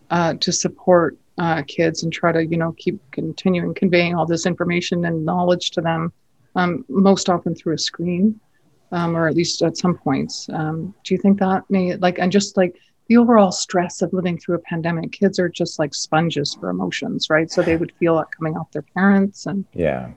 [0.09, 4.45] uh, to support uh, kids and try to, you know, keep continuing conveying all this
[4.45, 6.11] information and knowledge to them,
[6.55, 8.39] um, most often through a screen,
[8.91, 10.49] um, or at least at some points?
[10.53, 12.75] Um, do you think that may like and just like
[13.11, 17.29] the overall stress of living through a pandemic kids are just like sponges for emotions
[17.29, 17.51] right?
[17.51, 20.11] So they would feel it coming off their parents and yeah.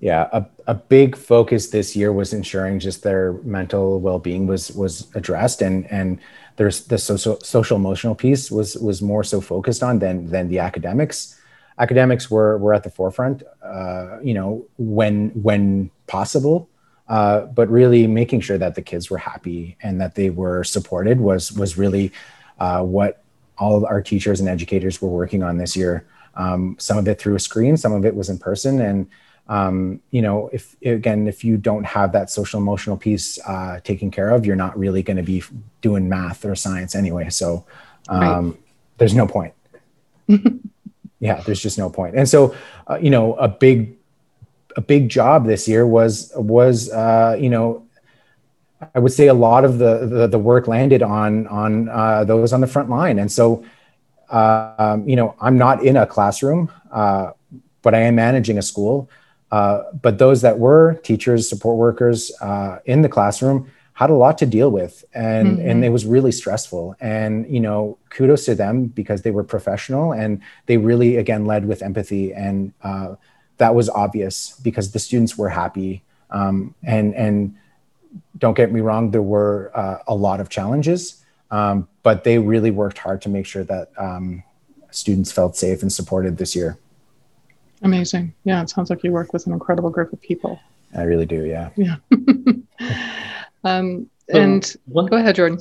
[0.00, 0.28] Yeah.
[0.34, 5.62] A, a big focus this year was ensuring just their mental well-being was was addressed
[5.62, 6.20] and and
[6.56, 10.58] there's the social social emotional piece was was more so focused on than than the
[10.58, 11.40] academics.
[11.78, 16.68] Academics were were at the forefront uh, you know when when possible
[17.08, 21.20] uh, but really making sure that the kids were happy and that they were supported
[21.20, 22.12] was was really
[22.58, 23.22] uh, what
[23.58, 26.06] all of our teachers and educators were working on this year.
[26.34, 29.08] Um, some of it through a screen, some of it was in person, and
[29.48, 34.10] um, you know, if again, if you don't have that social emotional piece uh, taken
[34.10, 35.42] care of, you're not really going to be
[35.80, 37.30] doing math or science anyway.
[37.30, 37.64] So
[38.08, 38.60] um, right.
[38.98, 39.54] there's no point.
[41.20, 42.16] yeah, there's just no point.
[42.16, 42.56] And so,
[42.88, 43.95] uh, you know, a big
[44.76, 47.86] a big job this year was was uh, you know
[48.94, 52.52] I would say a lot of the the, the work landed on on uh, those
[52.52, 53.64] on the front line, and so
[54.30, 57.32] um, you know I'm not in a classroom, uh,
[57.82, 59.10] but I am managing a school.
[59.50, 64.36] Uh, but those that were teachers, support workers uh, in the classroom had a lot
[64.36, 65.68] to deal with, and mm-hmm.
[65.68, 66.94] and it was really stressful.
[67.00, 71.64] And you know, kudos to them because they were professional and they really again led
[71.64, 73.14] with empathy and uh,
[73.58, 76.02] that was obvious because the students were happy.
[76.30, 77.56] Um, and and
[78.38, 82.70] don't get me wrong, there were uh, a lot of challenges, um, but they really
[82.70, 84.42] worked hard to make sure that um,
[84.90, 86.78] students felt safe and supported this year.
[87.82, 88.34] Amazing.
[88.44, 90.58] Yeah, it sounds like you work with an incredible group of people.
[90.96, 91.44] I really do.
[91.44, 91.70] Yeah.
[91.76, 91.96] Yeah.
[93.64, 95.58] um, and one, go ahead, Jordan.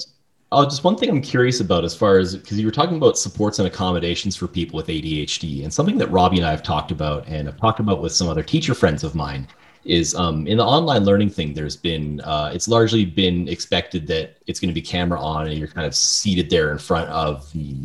[0.51, 3.17] Oh, just one thing I'm curious about as far as because you were talking about
[3.17, 6.91] supports and accommodations for people with ADHD, and something that Robbie and I have talked
[6.91, 9.47] about, and I've talked about with some other teacher friends of mine,
[9.85, 11.53] is um, in the online learning thing.
[11.53, 15.57] There's been uh, it's largely been expected that it's going to be camera on, and
[15.57, 17.75] you're kind of seated there in front of the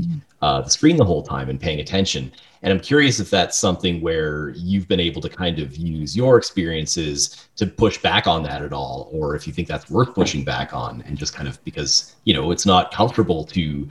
[0.42, 2.31] uh, the screen the whole time and paying attention.
[2.62, 6.37] And I'm curious if that's something where you've been able to kind of use your
[6.37, 10.44] experiences to push back on that at all, or if you think that's worth pushing
[10.44, 13.88] back on and just kind of because, you know, it's not comfortable to,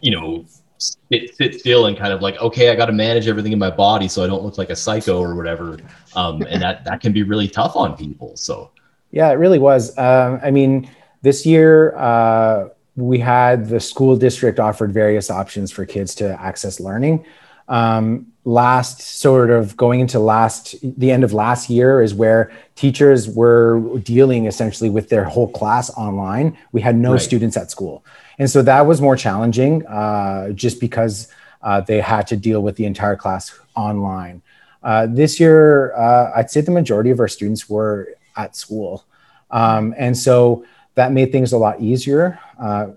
[0.00, 0.44] you know,
[0.78, 3.70] sit, sit still and kind of like, okay, I got to manage everything in my
[3.70, 5.78] body so I don't look like a psycho or whatever.
[6.14, 8.36] Um, and that, that can be really tough on people.
[8.36, 8.70] So,
[9.10, 9.96] yeah, it really was.
[9.98, 10.88] Um, I mean,
[11.22, 16.78] this year, uh, we had the school district offered various options for kids to access
[16.78, 17.24] learning
[17.68, 23.28] um, last sort of going into last the end of last year is where teachers
[23.28, 26.56] were dealing essentially with their whole class online.
[26.72, 27.20] We had no right.
[27.20, 28.04] students at school.
[28.38, 31.28] And so that was more challenging uh, just because
[31.62, 34.42] uh, they had to deal with the entire class online.
[34.82, 39.06] Uh, this year uh, i'd say the majority of our students were at school.
[39.50, 42.88] Um, and so that made things a lot easier uh,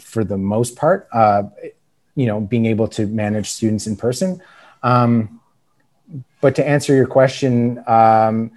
[0.00, 1.08] for the most part.
[1.12, 1.44] Uh,
[2.14, 4.40] you know being able to manage students in person.
[4.82, 5.40] Um,
[6.40, 8.50] but to answer your question um,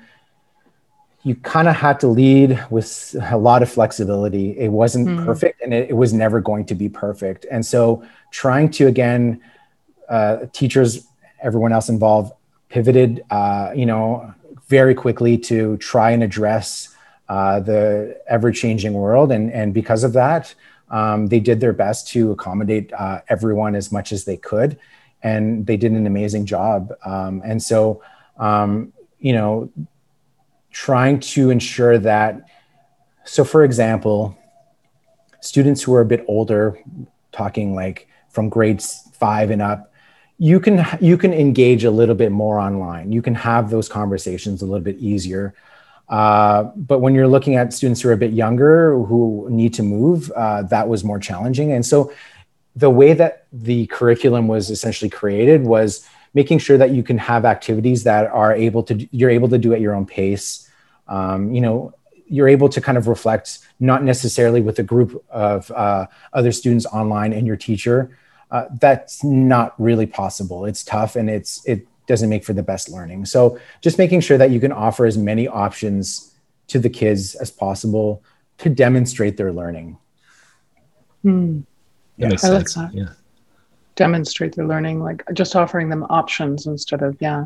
[1.28, 4.58] you kind of had to lead with a lot of flexibility.
[4.58, 5.26] It wasn't mm.
[5.26, 7.46] perfect and it, it, was never going to be perfect.
[7.52, 9.42] And so trying to again
[10.08, 11.06] uh, teachers
[11.42, 12.32] everyone else involved
[12.70, 14.34] pivoted uh, you know
[14.70, 16.96] very quickly to try and address
[17.28, 19.30] uh, the ever changing world.
[19.32, 20.56] And and because of that
[20.90, 24.78] um, they did their best to accommodate uh, everyone as much as they could,
[25.24, 26.94] and they did an amazing job.
[27.06, 28.02] Um, and so,
[28.38, 29.72] um, you know,
[30.72, 32.50] trying to ensure that.
[33.26, 34.38] So, for example,
[35.42, 36.80] students who are a bit older,
[37.32, 39.92] talking like from grades five and up,
[40.38, 43.12] you can you can engage a little bit more online.
[43.12, 45.54] You can have those conversations a little bit easier.
[46.10, 49.84] Uh, but when you're looking at students who are a bit younger who need to
[49.84, 51.72] move, uh, that was more challenging.
[51.72, 52.14] And so
[52.76, 57.44] the way that the curriculum was essentially created was making sure that you can have
[57.46, 60.70] activities that are able to you're able to do at your own pace.
[61.08, 61.94] Um, you know,
[62.28, 66.86] you're able to kind of reflect not necessarily with a group of uh, other students
[66.86, 68.18] online and your teacher.
[68.52, 70.66] Uh, that's not really possible.
[70.66, 73.26] It's tough and it's it doesn't make for the best learning.
[73.26, 76.34] So just making sure that you can offer as many options
[76.68, 78.24] to the kids as possible
[78.60, 79.98] to demonstrate their learning.
[81.22, 81.62] Hmm.
[82.18, 82.36] Yeah.
[82.44, 82.92] I like that.
[82.94, 83.10] Yeah.
[83.96, 87.46] Demonstrate their learning, like just offering them options instead of yeah,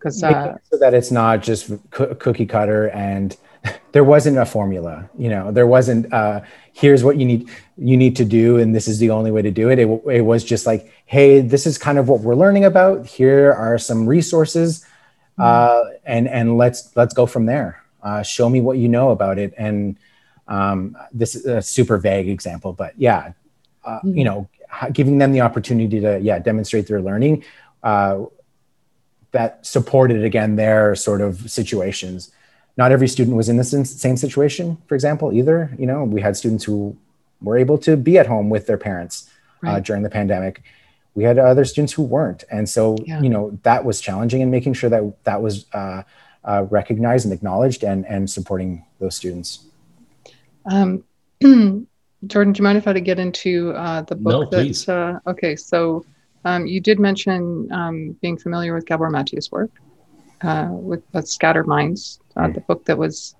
[0.00, 3.36] because uh, so that it's not just cookie cutter and
[3.92, 6.40] there wasn't a formula you know there wasn't uh
[6.72, 9.50] here's what you need you need to do and this is the only way to
[9.50, 9.78] do it.
[9.78, 13.52] it it was just like hey this is kind of what we're learning about here
[13.52, 14.84] are some resources
[15.38, 15.42] mm-hmm.
[15.42, 19.38] uh and and let's let's go from there uh show me what you know about
[19.38, 19.98] it and
[20.48, 23.32] um this is a super vague example but yeah
[23.84, 24.16] uh, mm-hmm.
[24.16, 24.48] you know
[24.92, 27.44] giving them the opportunity to yeah demonstrate their learning
[27.82, 28.24] uh
[29.32, 32.30] that supported again their sort of situations
[32.76, 35.70] not every student was in the same situation, for example, either.
[35.78, 36.96] You know, we had students who
[37.42, 39.28] were able to be at home with their parents
[39.62, 39.74] uh, right.
[39.74, 40.62] uh, during the pandemic.
[41.14, 43.20] We had other students who weren't, and so yeah.
[43.20, 44.40] you know that was challenging.
[44.40, 46.04] And making sure that that was uh,
[46.44, 49.66] uh, recognized and acknowledged, and and supporting those students.
[50.64, 51.04] Um,
[51.42, 54.32] Jordan, do you mind if I had to get into uh, the book?
[54.32, 54.88] No, that, please.
[54.88, 56.06] Uh, okay, so
[56.44, 59.70] um, you did mention um, being familiar with Gabor Mate's work
[60.42, 62.54] uh, with uh, Scattered Minds, uh, mm.
[62.54, 63.34] the book that was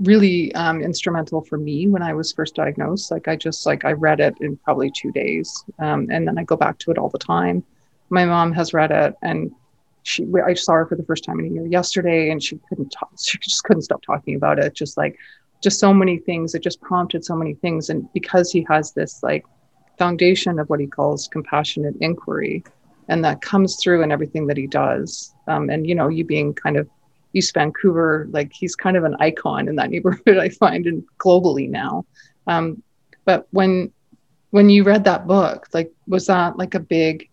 [0.00, 3.10] really um, instrumental for me when I was first diagnosed.
[3.10, 6.44] Like I just like I read it in probably two days, um, and then I
[6.44, 7.64] go back to it all the time.
[8.10, 9.52] My mom has read it, and
[10.02, 12.90] she I saw her for the first time in a year yesterday, and she couldn't
[12.90, 13.10] talk.
[13.18, 14.74] She just couldn't stop talking about it.
[14.74, 15.18] Just like
[15.62, 16.54] just so many things.
[16.54, 19.46] It just prompted so many things, and because he has this like
[19.98, 22.64] foundation of what he calls compassionate inquiry
[23.08, 25.34] and that comes through in everything that he does.
[25.46, 26.88] Um, and you know, you being kind of
[27.32, 30.38] East Vancouver, like he's kind of an icon in that neighborhood.
[30.38, 32.06] I find and globally now.
[32.46, 32.82] Um,
[33.24, 33.92] but when
[34.50, 37.28] when you read that book, like was that like a big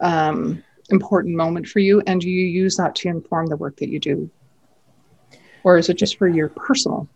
[0.00, 2.02] um, important moment for you?
[2.06, 4.30] And do you use that to inform the work that you do,
[5.64, 7.08] or is it just for your personal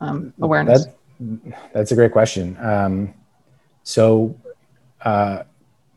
[0.00, 0.86] um, awareness?
[1.20, 2.56] That, that's a great question.
[2.60, 3.14] Um,
[3.82, 4.36] so.
[5.02, 5.44] Uh,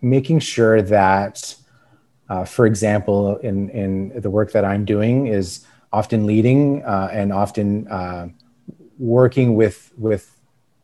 [0.04, 1.56] making sure that,
[2.30, 7.32] uh, for example, in, in the work that I'm doing is often leading uh, and
[7.32, 8.28] often uh,
[9.00, 10.30] working with, with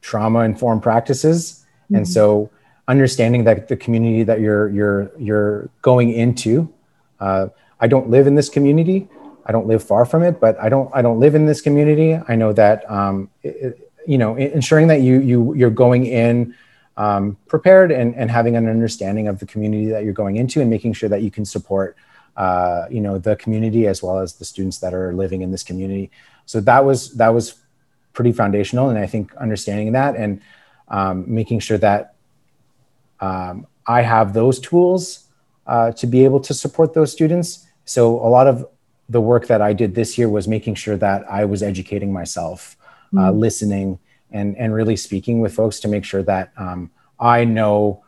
[0.02, 1.66] trauma informed practices.
[1.86, 1.96] Mm-hmm.
[1.96, 2.50] And so
[2.88, 6.74] understanding that the community that you're you're you're going into,
[7.20, 7.48] uh,
[7.80, 9.08] I don't live in this community.
[9.46, 12.20] I don't live far from it, but I don't I don't live in this community.
[12.28, 16.56] I know that um, it, you know ensuring that you you you're going in
[17.00, 20.70] um, prepared and, and having an understanding of the community that you're going into and
[20.70, 21.96] making sure that you can support
[22.36, 25.64] uh, you know the community as well as the students that are living in this
[25.64, 26.12] community
[26.46, 27.56] so that was that was
[28.14, 30.42] pretty foundational and i think understanding that and
[30.90, 32.16] um, making sure that
[33.22, 35.28] um, i have those tools
[35.68, 38.68] uh, to be able to support those students so a lot of
[39.08, 42.76] the work that i did this year was making sure that i was educating myself
[43.14, 43.40] uh, mm-hmm.
[43.40, 44.00] listening
[44.32, 48.04] and and really speaking with folks to make sure that um, i know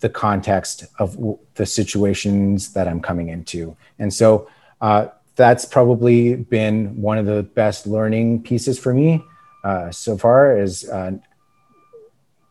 [0.00, 1.16] the context of
[1.54, 3.76] the situations that i'm coming into.
[3.98, 4.48] And so
[4.80, 9.22] uh, that's probably been one of the best learning pieces for me
[9.64, 11.12] uh, so far is uh,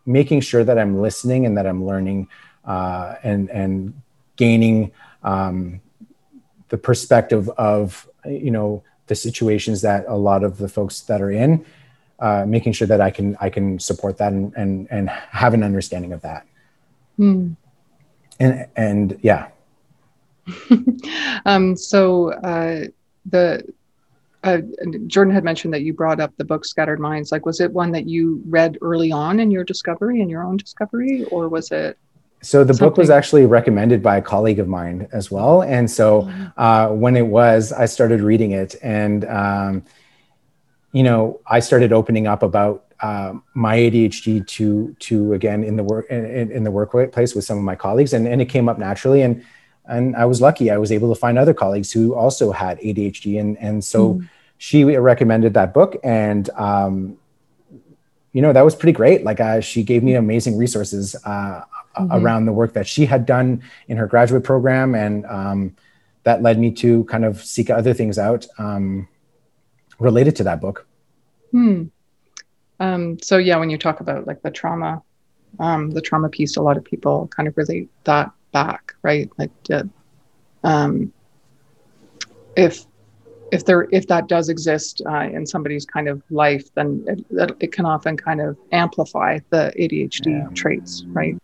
[0.05, 2.27] making sure that I'm listening and that I'm learning
[2.65, 4.01] uh, and and
[4.35, 4.91] gaining
[5.23, 5.81] um,
[6.69, 11.31] the perspective of you know the situations that a lot of the folks that are
[11.31, 11.65] in,
[12.21, 15.63] uh, making sure that I can I can support that and and, and have an
[15.63, 16.45] understanding of that.
[17.17, 17.55] Mm.
[18.39, 19.49] And and yeah.
[21.45, 22.85] um, so uh,
[23.25, 23.63] the
[24.43, 24.59] uh,
[25.07, 27.31] Jordan had mentioned that you brought up the book Scattered Minds.
[27.31, 30.57] Like, was it one that you read early on in your discovery, in your own
[30.57, 31.97] discovery, or was it?
[32.41, 32.89] So the something?
[32.89, 36.45] book was actually recommended by a colleague of mine as well, and so mm-hmm.
[36.55, 39.83] uh, when it was, I started reading it, and um,
[40.91, 45.83] you know, I started opening up about uh, my ADHD to to again in the
[45.83, 48.77] work in, in the workplace with some of my colleagues, and and it came up
[48.77, 49.43] naturally, and
[49.85, 50.69] and I was lucky.
[50.71, 54.29] I was able to find other colleagues who also had ADHD, and and so mm.
[54.57, 57.17] she recommended that book, and um,
[58.33, 59.23] you know that was pretty great.
[59.23, 61.63] Like uh, she gave me amazing resources uh,
[61.97, 62.11] mm-hmm.
[62.11, 65.75] around the work that she had done in her graduate program, and um,
[66.23, 69.07] that led me to kind of seek other things out um,
[69.99, 70.87] related to that book.
[71.51, 71.85] Hmm.
[72.79, 75.01] Um, so yeah, when you talk about like the trauma,
[75.59, 79.29] um, the trauma piece, a lot of people kind of relate that back, right?
[79.37, 79.51] Like,
[80.63, 81.11] um,
[82.55, 82.85] if
[83.51, 87.71] if there if that does exist uh, in somebody's kind of life, then it, it,
[87.71, 90.47] can often kind of amplify the ADHD yeah.
[90.53, 91.35] traits, right?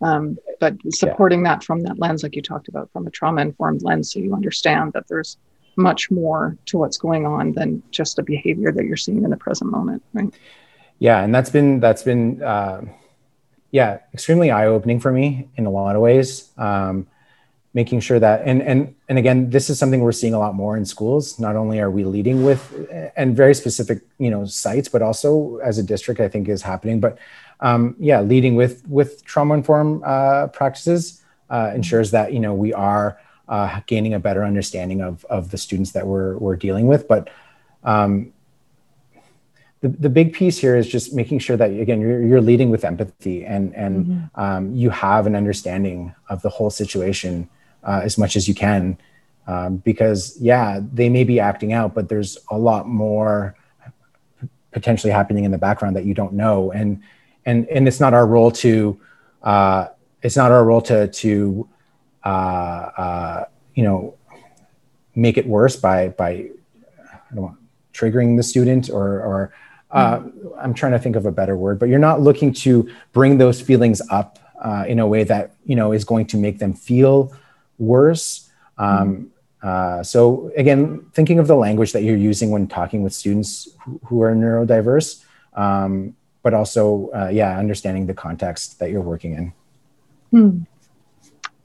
[0.00, 1.56] Um, but supporting yeah.
[1.56, 4.32] that from that lens, like you talked about, from a trauma informed lens, so you
[4.34, 5.36] understand that there's
[5.76, 9.36] much more to what's going on than just a behavior that you're seeing in the
[9.36, 10.32] present moment, right?
[10.98, 12.42] Yeah, and that's been that's been.
[12.42, 12.82] Uh,
[13.72, 16.50] yeah, extremely eye opening for me in a lot of ways.
[16.58, 17.06] Um,
[17.72, 20.76] making sure that and and and again, this is something we're seeing a lot more
[20.76, 21.38] in schools.
[21.38, 25.78] Not only are we leading with and very specific, you know, sites, but also as
[25.78, 27.00] a district, I think is happening.
[27.00, 27.18] But
[27.60, 32.72] um, yeah, leading with with trauma informed uh, practices uh, ensures that you know we
[32.72, 37.06] are uh, gaining a better understanding of of the students that we're we're dealing with.
[37.06, 37.28] But
[37.84, 38.32] um,
[39.80, 42.84] the, the big piece here is just making sure that again you're, you're leading with
[42.84, 44.40] empathy and and mm-hmm.
[44.40, 47.48] um, you have an understanding of the whole situation
[47.84, 48.96] uh, as much as you can
[49.46, 53.56] um, because yeah they may be acting out but there's a lot more
[54.70, 57.02] potentially happening in the background that you don't know and
[57.46, 59.00] and and it's not our role to
[59.42, 59.86] uh,
[60.22, 61.66] it's not our role to to
[62.24, 63.44] uh, uh
[63.74, 64.14] you know
[65.14, 66.48] make it worse by by
[67.30, 67.58] I don't want
[67.92, 69.52] triggering the student or or
[69.90, 70.22] uh,
[70.58, 73.60] I'm trying to think of a better word, but you're not looking to bring those
[73.60, 77.34] feelings up uh, in a way that you know is going to make them feel
[77.78, 78.50] worse.
[78.78, 83.68] Um, uh, so again, thinking of the language that you're using when talking with students
[83.84, 89.34] who, who are neurodiverse, um, but also uh, yeah, understanding the context that you're working
[89.34, 89.52] in.
[90.30, 90.62] Hmm.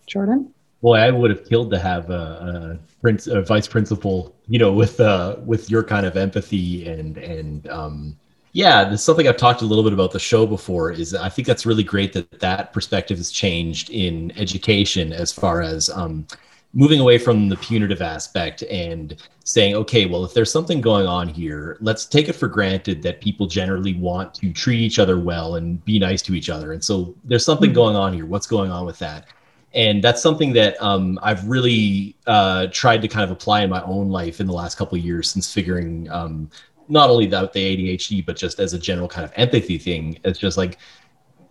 [0.08, 0.54] Jordan.
[0.82, 4.72] Boy, I would have killed to have a, a, prince, a vice principal, you know,
[4.72, 8.18] with uh, with your kind of empathy and and um,
[8.52, 10.92] yeah, there's something I've talked a little bit about the show before.
[10.92, 15.62] Is I think that's really great that that perspective has changed in education as far
[15.62, 16.28] as um,
[16.76, 21.28] moving away from the punitive aspect and saying, okay, well, if there's something going on
[21.28, 25.56] here, let's take it for granted that people generally want to treat each other well
[25.56, 26.74] and be nice to each other.
[26.74, 27.76] And so there's something mm-hmm.
[27.76, 28.26] going on here.
[28.26, 29.28] What's going on with that?
[29.76, 33.84] And that's something that um, I've really uh, tried to kind of apply in my
[33.84, 36.50] own life in the last couple of years since figuring um,
[36.88, 40.18] not only that the ADHD, but just as a general kind of empathy thing.
[40.24, 40.78] It's just like,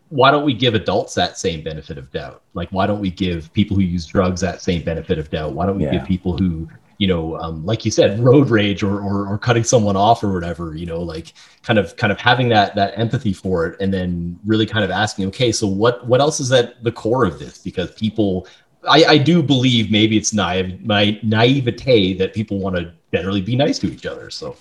[0.08, 2.42] why don't we give adults that same benefit of doubt?
[2.54, 5.52] Like, why don't we give people who use drugs that same benefit of doubt?
[5.52, 5.92] Why don't we yeah.
[5.92, 6.66] give people who
[6.98, 10.32] you know um, like you said road rage or, or or cutting someone off or
[10.32, 11.32] whatever you know like
[11.62, 14.90] kind of kind of having that that empathy for it and then really kind of
[14.90, 17.58] asking okay so what what else is at the core of this?
[17.58, 18.46] Because people
[18.88, 23.56] i i do believe maybe it's naive my naivete that people want to generally be
[23.56, 24.56] nice to each other so.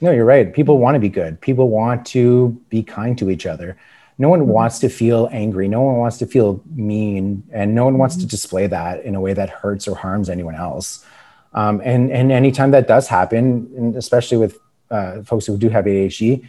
[0.00, 0.52] No you're right.
[0.52, 1.40] People want to be good.
[1.40, 3.76] People want to be kind to each other.
[4.18, 4.50] No one mm-hmm.
[4.50, 5.68] wants to feel angry.
[5.68, 7.44] No one wants to feel mean.
[7.52, 8.28] And no one wants to mm-hmm.
[8.28, 11.06] display that in a way that hurts or harms anyone else
[11.54, 14.58] um, and and anytime that does happen, and especially with
[14.90, 16.48] uh, folks who do have ADHD,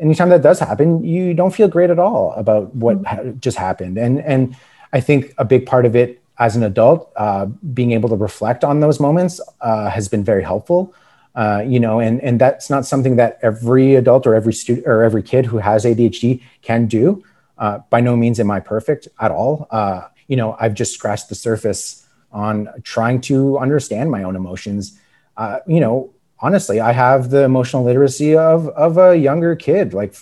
[0.00, 3.28] anytime that does happen, you don't feel great at all about what mm-hmm.
[3.28, 3.98] ha- just happened.
[3.98, 4.56] And and
[4.92, 8.62] I think a big part of it as an adult, uh, being able to reflect
[8.62, 10.94] on those moments uh, has been very helpful.
[11.34, 15.02] Uh, you know, and and that's not something that every adult or every student or
[15.02, 17.22] every kid who has ADHD can do.
[17.58, 19.66] Uh, by no means am I perfect at all.
[19.70, 24.98] Uh, you know, I've just scratched the surface on trying to understand my own emotions.
[25.36, 29.94] Uh, you know, honestly, I have the emotional literacy of of a younger kid.
[29.94, 30.14] Like,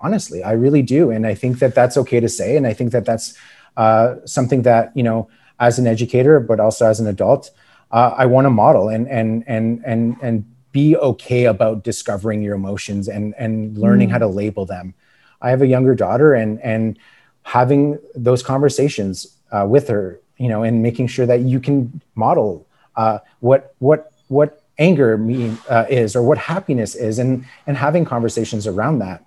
[0.00, 2.92] honestly, I really do, and I think that that's okay to say, and I think
[2.92, 3.36] that that's
[3.76, 5.28] uh, something that you know,
[5.60, 7.50] as an educator, but also as an adult,
[7.90, 12.54] uh, I want to model and and and and and be okay about discovering your
[12.54, 14.12] emotions and and learning mm.
[14.12, 14.94] how to label them.
[15.40, 16.98] I have a younger daughter, and and
[17.42, 22.66] having those conversations uh, with her you know, and making sure that you can model
[22.96, 28.04] uh, what what what anger mean uh, is or what happiness is, and and having
[28.04, 29.24] conversations around that.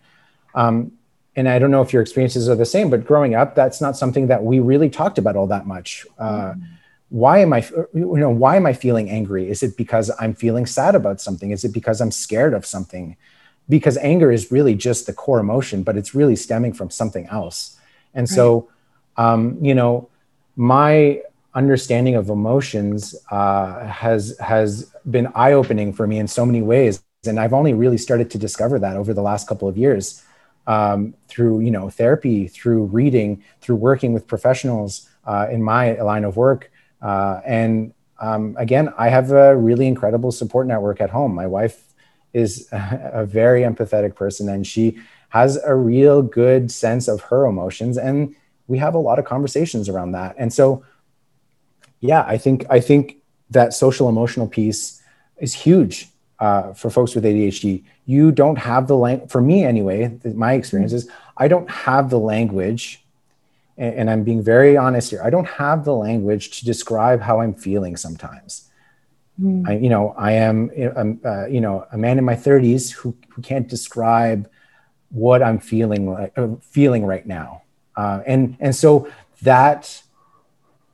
[0.56, 0.94] Um,
[1.36, 3.96] and I don't know if your experiences are the same, but growing up, that's not
[3.96, 6.06] something that we really talked about all that much.
[6.20, 6.56] Uh,
[7.08, 9.50] why am I, you know, why am I feeling angry?
[9.50, 11.52] Is it because I'm feeling sad about something?
[11.52, 13.16] Is it because I'm scared of something?
[13.70, 17.78] Because anger is really just the core emotion, but it's really stemming from something else.
[18.14, 18.36] And right.
[18.36, 18.70] so,
[19.18, 20.10] um, you know,
[20.62, 21.20] my
[21.56, 27.04] understanding of emotions uh, has has been eye opening for me in so many ways,
[27.26, 30.24] and I've only really started to discover that over the last couple of years
[30.68, 36.26] um, through you know therapy, through reading, through working with professionals uh, in my line
[36.26, 41.34] of work, uh, and um, again, I have a really incredible support network at home.
[41.34, 41.92] My wife
[42.34, 45.00] is a very empathetic person, and she
[45.30, 47.98] has a real good sense of her emotions.
[47.98, 48.36] And
[48.72, 50.34] we have a lot of conversations around that.
[50.38, 50.84] And so,
[52.00, 53.18] yeah, I think I think
[53.50, 55.02] that social emotional piece
[55.38, 56.08] is huge
[56.40, 57.84] uh, for folks with ADHD.
[58.06, 62.18] You don't have the language, for me anyway, my experience is I don't have the
[62.18, 63.04] language,
[63.78, 67.42] and, and, I'm being very honest here, I don't have the language to describe how
[67.42, 68.70] I'm feeling sometimes.
[69.40, 69.68] Mm.
[69.68, 70.72] I, you know, I am,
[71.26, 74.50] uh, you know, a man in my 30s who, who can't describe
[75.10, 77.62] what I'm feeling like, uh, feeling right now.
[77.96, 79.08] Uh, and and so
[79.42, 80.02] that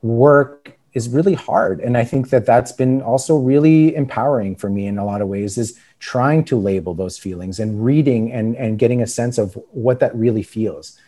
[0.02, 1.80] work is really hard.
[1.80, 5.28] And i think that that's been also really empowering for me in a lot of
[5.28, 9.54] ways is trying to label those feelings and reading and and getting a sense of
[9.70, 10.98] what that really feels.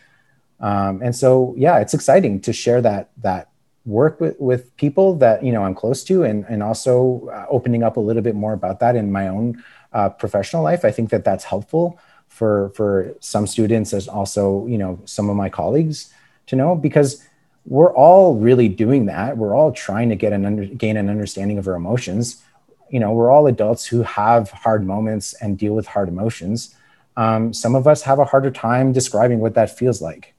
[0.59, 3.49] Um, and so yeah it's exciting to share that that
[3.83, 7.81] work with, with people that you know i'm close to and and also uh, opening
[7.81, 9.63] up a little bit more about that in my own
[9.93, 10.85] uh, professional life.
[10.85, 11.99] I think that that's helpful
[12.31, 16.13] for for some students as also you know some of my colleagues
[16.47, 17.27] to know because
[17.65, 19.37] we're all really doing that.
[19.37, 22.41] We're all trying to get an under, gain an understanding of our emotions.
[22.89, 26.73] You know we're all adults who have hard moments and deal with hard emotions.
[27.17, 30.33] Um, some of us have a harder time describing what that feels like.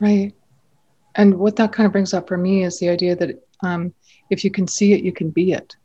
[0.00, 0.34] Right.
[1.14, 3.92] And what that kind of brings up for me is the idea that um,
[4.30, 5.76] if you can see it you can be it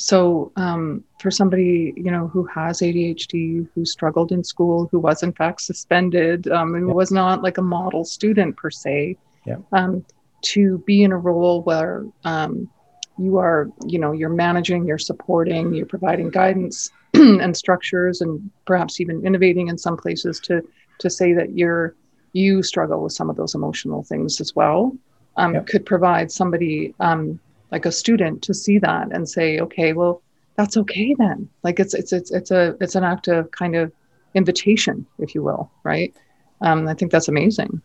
[0.00, 5.22] so um, for somebody you know who has ADHD, who struggled in school, who was
[5.22, 9.18] in fact suspended, um, and was not like a model student per se,
[9.72, 10.02] um,
[10.40, 12.66] to be in a role where um,
[13.18, 19.02] you are you know you're managing, you're supporting, you're providing guidance and structures, and perhaps
[19.02, 20.62] even innovating in some places to
[21.00, 21.94] to say that you're
[22.32, 24.96] you struggle with some of those emotional things as well,
[25.36, 27.38] um, could provide somebody um,
[27.70, 30.22] like a student to see that and say okay well
[30.56, 31.48] that's okay then.
[31.62, 33.92] Like it's it's it's it's a it's an act of kind of
[34.34, 36.14] invitation if you will right?
[36.60, 37.80] Um, i think that's amazing.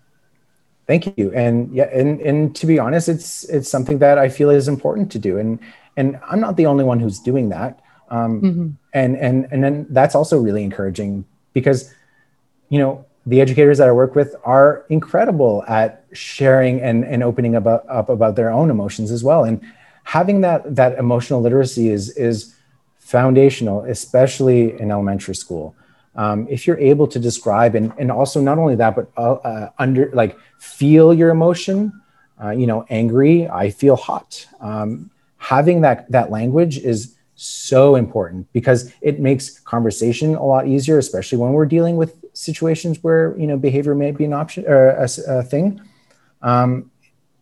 [0.88, 1.32] Thank you.
[1.34, 5.12] And yeah and and to be honest it's it's something that i feel is important
[5.14, 5.38] to do.
[5.38, 5.60] And
[5.98, 7.80] and i'm not the only one who's doing that.
[8.10, 8.68] Um, mm-hmm.
[8.94, 11.92] and and and then that's also really encouraging because
[12.70, 17.56] you know the educators that I work with are incredible at sharing and, and opening
[17.56, 19.44] about, up about their own emotions as well.
[19.44, 19.62] And
[20.04, 22.56] having that, that emotional literacy is, is
[23.00, 25.76] foundational, especially in elementary school.
[26.16, 29.70] Um, if you're able to describe and, and also not only that, but uh, uh,
[29.80, 31.92] under like feel your emotion,
[32.42, 34.48] uh, you know, angry, I feel hot.
[34.62, 40.98] Um, having that that language is so important because it makes conversation a lot easier,
[40.98, 44.90] especially when we're dealing with situations where you know behavior may be an option or
[44.90, 45.82] a, a thing.
[46.42, 46.92] Um,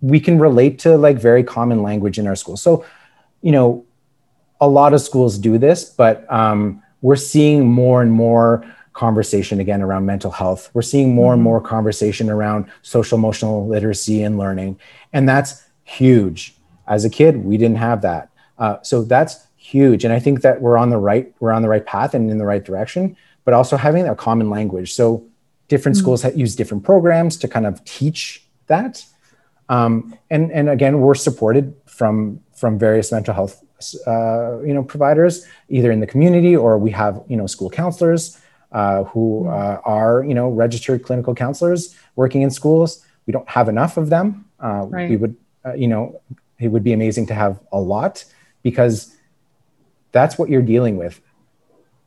[0.01, 2.61] we can relate to like very common language in our schools.
[2.61, 2.85] So,
[3.41, 3.85] you know,
[4.59, 9.81] a lot of schools do this, but um, we're seeing more and more conversation again
[9.81, 10.69] around mental health.
[10.73, 11.39] We're seeing more mm-hmm.
[11.39, 14.79] and more conversation around social emotional literacy and learning,
[15.11, 16.55] and that's huge.
[16.87, 18.29] As a kid, we didn't have that,
[18.59, 20.03] uh, so that's huge.
[20.03, 22.37] And I think that we're on the right we're on the right path and in
[22.37, 23.15] the right direction.
[23.45, 24.93] But also having a common language.
[24.93, 25.25] So
[25.67, 26.03] different mm-hmm.
[26.03, 29.05] schools use different programs to kind of teach that.
[29.69, 33.63] Um, and and again, we're supported from from various mental health
[34.07, 38.39] uh, you know providers either in the community or we have you know school counselors
[38.71, 39.49] uh, who hmm.
[39.49, 44.09] uh, are you know registered clinical counselors working in schools we don't have enough of
[44.09, 45.09] them uh, right.
[45.09, 45.35] we would
[45.65, 46.19] uh, you know
[46.59, 48.23] it would be amazing to have a lot
[48.61, 49.15] because
[50.11, 51.19] that's what you're dealing with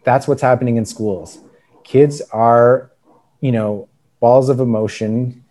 [0.06, 1.38] that's what's happening in schools.
[1.84, 2.90] Kids are
[3.40, 3.88] you know
[4.20, 5.44] balls of emotion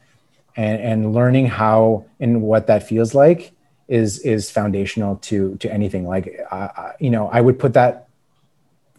[0.56, 3.52] and, and learning how and what that feels like
[3.88, 6.08] is is foundational to to anything.
[6.08, 8.08] Like uh, you know i would put that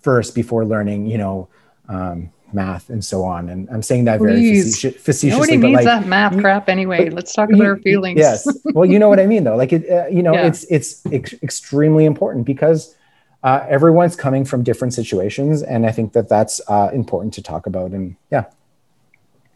[0.01, 1.49] first before learning you know
[1.89, 3.49] um, math and so on.
[3.49, 7.09] And i'm saying that very facetiously nobody needs like, that math crap anyway.
[7.09, 8.19] let's talk about our feelings.
[8.19, 8.47] Yes.
[8.75, 9.57] Well you know what i mean though.
[9.57, 10.47] Like it uh, you know yeah.
[10.47, 12.95] it's it's ex- extremely important because
[13.43, 17.67] uh, everyone's coming from different situations and i think that that's uh, important to talk
[17.67, 18.45] about and yeah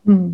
[0.05, 0.33] hmm.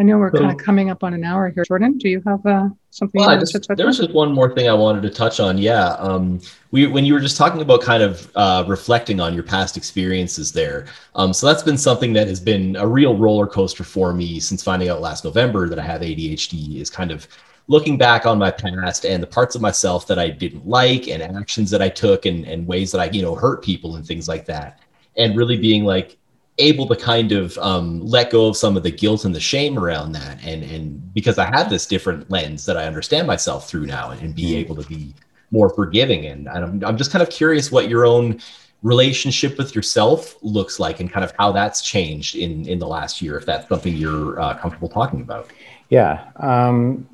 [0.00, 1.62] I know we're so, kind of coming up on an hour here.
[1.62, 3.20] Jordan, do you have uh, something?
[3.20, 5.58] Well, just, there was just one more thing I wanted to touch on.
[5.58, 9.42] Yeah, um, we when you were just talking about kind of uh, reflecting on your
[9.42, 10.86] past experiences there.
[11.16, 14.62] Um, so that's been something that has been a real roller coaster for me since
[14.62, 16.80] finding out last November that I have ADHD.
[16.80, 17.28] Is kind of
[17.70, 21.22] looking back on my past and the parts of myself that I didn't like and
[21.22, 24.28] actions that I took and, and ways that I you know hurt people and things
[24.28, 24.80] like that,
[25.16, 26.16] and really being like
[26.58, 29.78] able to kind of um, let go of some of the guilt and the shame
[29.78, 33.86] around that and and because i have this different lens that i understand myself through
[33.86, 34.58] now and, and be mm-hmm.
[34.58, 35.14] able to be
[35.50, 36.26] more forgiving.
[36.26, 38.40] And I'm, I'm just kind of curious what your own
[38.82, 43.20] relationship with yourself looks like and kind of how that's changed in in the last
[43.20, 45.50] year if that's something you're uh, comfortable talking about.
[45.90, 47.06] Yeah um,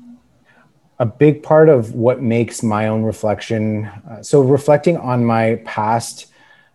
[0.99, 6.27] a big part of what makes my own reflection uh, so reflecting on my past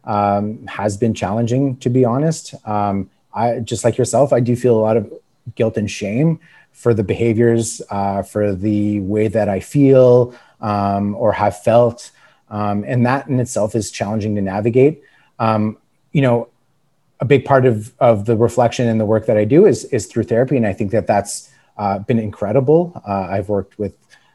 [0.05, 2.55] um, has been challenging, to be honest.
[2.67, 5.13] Um, I just like yourself, I do feel a lot of
[5.55, 6.41] guilt and shame
[6.73, 12.11] for the behaviors, uh, for the way that I feel um, or have felt,
[12.51, 15.03] um, and that in itself is challenging to navigate.
[15.39, 15.79] Um,
[16.13, 16.49] you know,
[17.21, 20.07] a big part of of the reflection and the work that I do is is
[20.07, 23.01] through therapy, and I think that that's uh, been incredible.
[23.07, 23.95] Uh, I've worked with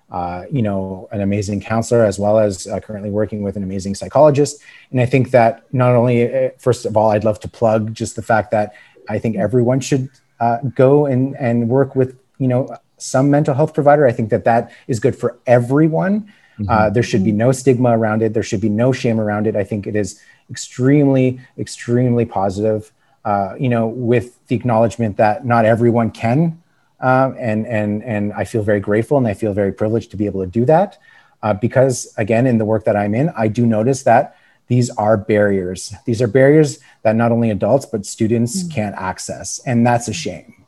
[0.09, 3.93] uh, you know, an amazing counselor as well as uh, currently working with an amazing
[3.93, 4.61] psychologist.
[4.91, 8.15] And I think that not only, uh, first of all, I'd love to plug just
[8.15, 8.73] the fact that
[9.09, 13.73] I think everyone should uh, go and, and work with, you know, some mental health
[13.73, 14.07] provider.
[14.07, 16.31] I think that that is good for everyone.
[16.57, 16.69] Mm-hmm.
[16.69, 18.33] Uh, there should be no stigma around it.
[18.33, 19.55] There should be no shame around it.
[19.55, 22.91] I think it is extremely, extremely positive.
[23.25, 26.61] Uh, you know, with the acknowledgement that not everyone can
[26.99, 30.25] um, and and and I feel very grateful and I feel very privileged to be
[30.25, 30.97] able to do that.
[31.43, 34.35] Uh, because again in the work that I'm in I do notice that
[34.67, 35.93] these are barriers.
[36.05, 38.73] These are barriers that not only adults but students mm.
[38.73, 39.59] can't access.
[39.65, 40.65] And that's a shame.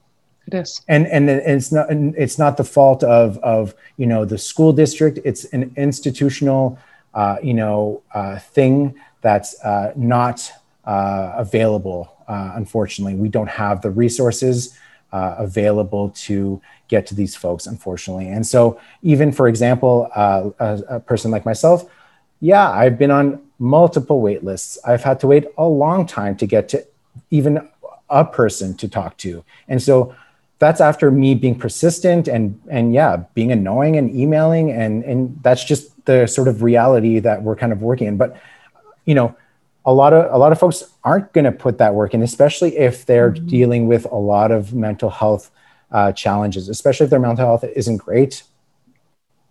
[0.48, 0.82] It is.
[0.88, 5.20] And and it's not it's not the fault of of you know the school district.
[5.24, 6.80] It's an institutional
[7.14, 10.52] uh, you know uh, thing that's uh, not
[10.86, 13.16] uh, available uh, unfortunately.
[13.16, 14.78] We don't have the resources
[15.12, 18.28] uh, available to get to these folks, unfortunately.
[18.28, 21.90] And so, even for example, uh, a, a, person like myself,
[22.42, 24.78] yeah, I've been on multiple wait lists.
[24.86, 26.86] I've had to wait a long time to get to
[27.32, 27.68] even
[28.10, 29.44] a person to talk to.
[29.68, 30.16] And so,
[30.60, 35.64] that's after me being persistent and and yeah, being annoying and emailing and and that's
[35.64, 38.18] just the sort of reality that we're kind of working in.
[38.18, 38.36] But
[39.06, 39.36] you know,
[39.90, 42.78] a lot of a lot of folks aren't going to put that work in, especially
[42.78, 43.48] if they're mm-hmm.
[43.48, 45.50] dealing with a lot of mental health
[45.92, 48.44] uh, challenges, especially if their mental health isn't great.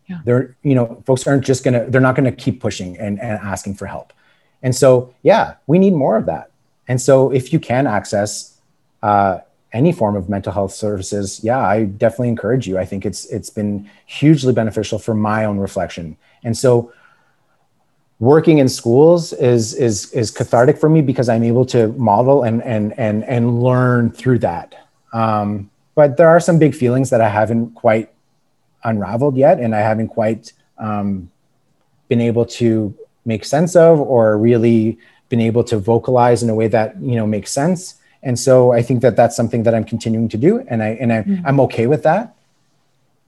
[0.07, 0.21] Yeah.
[0.25, 3.75] They're, you know, folks aren't just gonna, they're not gonna keep pushing and, and asking
[3.75, 4.13] for help.
[4.63, 6.51] And so, yeah, we need more of that.
[6.87, 8.59] And so, if you can access
[9.03, 9.41] uh,
[9.73, 12.79] any form of mental health services, yeah, I definitely encourage you.
[12.79, 16.17] I think it's it's been hugely beneficial for my own reflection.
[16.45, 16.93] And so,
[18.21, 22.63] working in schools is is is cathartic for me because I'm able to model and
[22.63, 24.75] and and and learn through that.
[25.13, 28.11] Um, but there are some big feelings that I haven't quite
[28.85, 31.31] unraveled yet, and I haven't quite um,
[32.09, 32.95] been able to
[33.25, 34.99] make sense of or really
[35.29, 38.81] been able to vocalize in a way that you know makes sense and so i
[38.81, 41.47] think that that's something that i'm continuing to do and i and I, mm-hmm.
[41.47, 42.35] i'm okay with that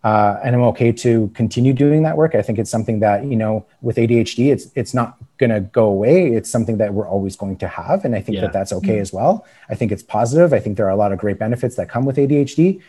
[0.04, 3.36] uh, and i'm okay to continue doing that work i think it's something that you
[3.36, 7.36] know with adhd it's it's not going to go away it's something that we're always
[7.36, 8.42] going to have and i think yeah.
[8.42, 9.02] that that's okay mm-hmm.
[9.02, 11.76] as well i think it's positive i think there are a lot of great benefits
[11.76, 12.80] that come with adhd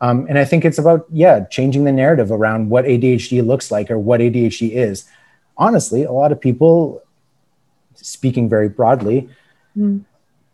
[0.00, 3.90] um, and i think it's about yeah changing the narrative around what adhd looks like
[3.90, 5.04] or what adhd is
[5.56, 7.02] honestly a lot of people
[8.02, 9.28] speaking very broadly,
[9.76, 10.04] mm.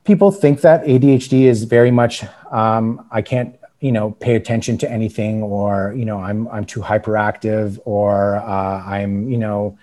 [0.04, 4.91] people think that ADHD is very much um, I can't you know pay attention to
[4.91, 9.79] anything or you know I'm I'm too hyperactive or uh, I'm you know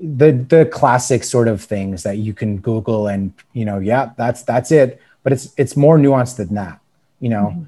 [0.00, 4.42] the the classic sort of things that you can Google and you know yeah that's
[4.42, 6.80] that's it but it's it's more nuanced than that
[7.20, 7.52] you know.
[7.54, 7.64] Mm-hmm.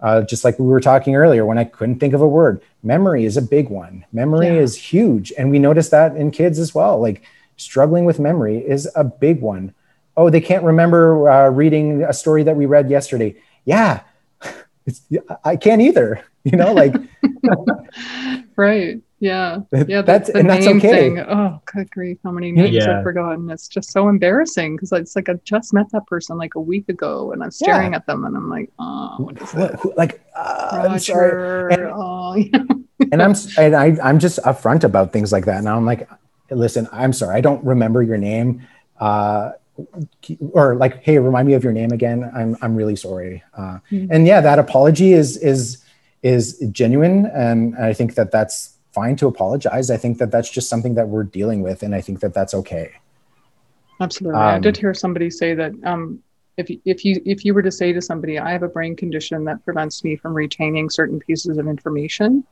[0.00, 3.24] Uh, just like we were talking earlier when i couldn't think of a word memory
[3.24, 4.52] is a big one memory yeah.
[4.54, 7.22] is huge and we notice that in kids as well like
[7.56, 9.74] struggling with memory is a big one.
[10.16, 13.36] Oh, they can't remember uh, reading a story that we read yesterday.
[13.64, 14.00] Yeah,
[15.44, 16.24] I can't either.
[16.46, 16.94] You know, like
[18.56, 19.00] right.
[19.18, 19.60] Yeah.
[19.72, 20.02] Yeah.
[20.02, 20.78] That's the and that's okay.
[20.78, 21.20] Thing.
[21.20, 22.18] Oh, good grief.
[22.22, 22.98] How many names yeah.
[22.98, 23.48] I've forgotten.
[23.48, 26.90] It's just so embarrassing because it's like I just met that person like a week
[26.90, 27.96] ago and I'm staring yeah.
[27.96, 29.96] at them and I'm like, oh, what is it?
[29.96, 31.68] Like, uh, Roger.
[31.68, 32.34] And, oh,
[33.10, 35.56] and I'm, and I, I'm just upfront about things like that.
[35.56, 36.06] And I'm like,
[36.50, 38.66] listen, I'm sorry, I don't remember your name.
[39.00, 39.52] Uh,
[40.52, 42.30] or like, hey, remind me of your name again.
[42.34, 43.42] I'm I'm really sorry.
[43.56, 44.06] Uh, mm-hmm.
[44.10, 45.84] And yeah, that apology is is
[46.22, 49.90] is genuine, and I think that that's fine to apologize.
[49.90, 52.54] I think that that's just something that we're dealing with, and I think that that's
[52.54, 52.92] okay.
[54.00, 56.22] Absolutely, um, I did hear somebody say that um,
[56.56, 59.44] if if you if you were to say to somebody, I have a brain condition
[59.44, 62.44] that prevents me from retaining certain pieces of information,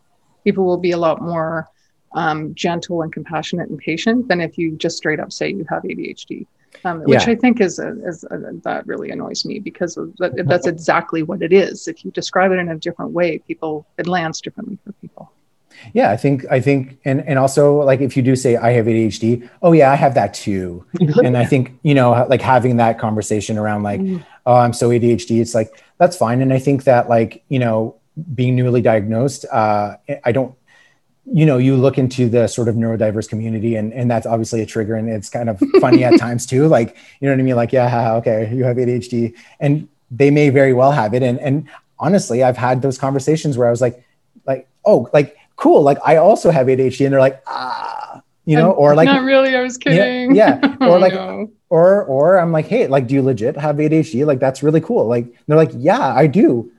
[0.44, 1.68] people will be a lot more
[2.14, 5.82] um, gentle and compassionate and patient than if you just straight up say you have
[5.82, 6.46] ADHD.
[6.84, 7.32] Um, which yeah.
[7.32, 11.42] I think is, a, is a, that really annoys me because that, that's exactly what
[11.42, 11.86] it is.
[11.86, 15.32] If you describe it in a different way, people it lands differently for people.
[15.92, 18.86] Yeah, I think I think and and also like if you do say I have
[18.86, 20.84] ADHD, oh yeah, I have that too.
[21.24, 24.24] and I think, you know, like having that conversation around like, mm.
[24.46, 26.40] oh, I'm so ADHD, it's like that's fine.
[26.40, 27.96] And I think that like, you know,
[28.34, 30.54] being newly diagnosed, uh, I don't
[31.24, 34.66] you know you look into the sort of neurodiverse community and and that's obviously a
[34.66, 36.66] trigger and it's kind of funny at times too.
[36.66, 37.56] Like you know what i mean?
[37.56, 41.22] Like yeah okay you have adhd and they may very well have it.
[41.22, 41.68] And and
[41.98, 44.04] honestly i've had those conversations where i was like
[44.46, 45.82] like oh like cool.
[45.82, 49.54] Like i also have adhd and they're like ah you know or like not really
[49.54, 50.34] i was kidding.
[50.34, 50.76] yeah, yeah.
[50.88, 51.48] or like no.
[51.68, 55.06] or or i'm like hey like do you legit have adhd like that's really cool.
[55.06, 56.70] Like they're like yeah i do.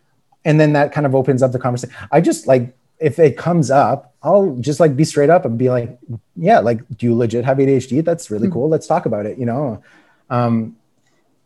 [0.43, 1.95] And then that kind of opens up the conversation.
[2.11, 5.69] I just like if it comes up, I'll just like be straight up and be
[5.69, 5.99] like,
[6.35, 8.03] yeah, like, do you legit have ADHD?
[8.03, 8.53] That's really mm-hmm.
[8.53, 8.69] cool.
[8.69, 9.83] Let's talk about it, you know?
[10.29, 10.77] Um,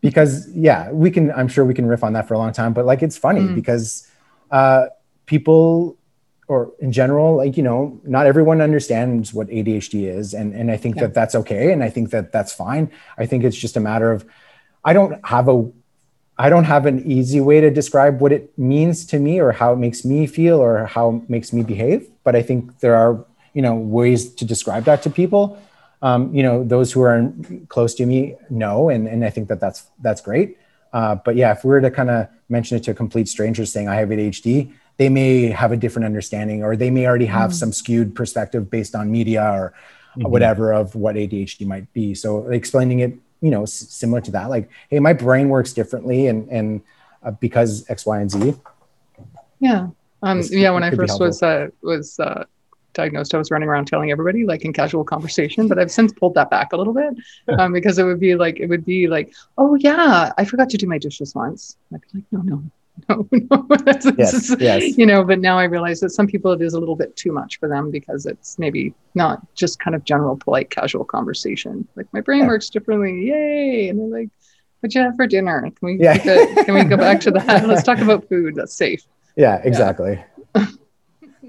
[0.00, 2.72] because yeah, we can, I'm sure we can riff on that for a long time,
[2.72, 3.56] but like, it's funny mm-hmm.
[3.56, 4.08] because
[4.52, 4.86] uh,
[5.26, 5.96] people
[6.46, 10.32] or in general, like, you know, not everyone understands what ADHD is.
[10.32, 11.02] And, and I think yeah.
[11.02, 11.72] that that's okay.
[11.72, 12.90] And I think that that's fine.
[13.18, 14.24] I think it's just a matter of,
[14.84, 15.70] I don't have a
[16.38, 19.72] I don't have an easy way to describe what it means to me or how
[19.72, 22.08] it makes me feel or how it makes me behave.
[22.22, 23.24] But I think there are,
[23.54, 25.60] you know, ways to describe that to people.
[26.00, 27.32] Um, you know, those who are
[27.68, 30.56] close to me know, and, and I think that that's, that's great.
[30.92, 33.72] Uh, but yeah, if we were to kind of mention it to a complete strangers
[33.72, 37.50] saying I have ADHD, they may have a different understanding or they may already have
[37.50, 39.74] mm some skewed perspective based on media or
[40.16, 40.30] mm-hmm.
[40.30, 42.14] whatever of what ADHD might be.
[42.14, 46.26] So explaining it you know s- similar to that like hey my brain works differently
[46.26, 46.80] and and
[47.22, 48.54] uh, because x y and z.
[49.60, 49.88] Yeah.
[50.22, 52.44] Um yeah when i first was uh was uh
[52.94, 56.34] diagnosed i was running around telling everybody like in casual conversation but i've since pulled
[56.34, 57.14] that back a little bit
[57.58, 60.76] um, because it would be like it would be like oh yeah i forgot to
[60.76, 61.76] do my dishes once.
[61.94, 62.62] I'd be like no no
[63.08, 63.66] no, no.
[64.16, 64.96] yes, yes.
[64.96, 67.32] you know, but now I realize that some people it is a little bit too
[67.32, 71.86] much for them because it's maybe not just kind of general, polite, casual conversation.
[71.96, 72.48] Like my brain yeah.
[72.48, 73.88] works differently, yay!
[73.88, 74.30] And they're like,
[74.80, 75.60] "What'd you have for dinner?
[75.62, 76.18] Can we yeah.
[76.18, 77.66] can we go back to that?
[77.66, 78.54] Let's talk about food.
[78.54, 79.02] That's safe."
[79.36, 80.24] Yeah, exactly.
[80.54, 80.66] Yeah.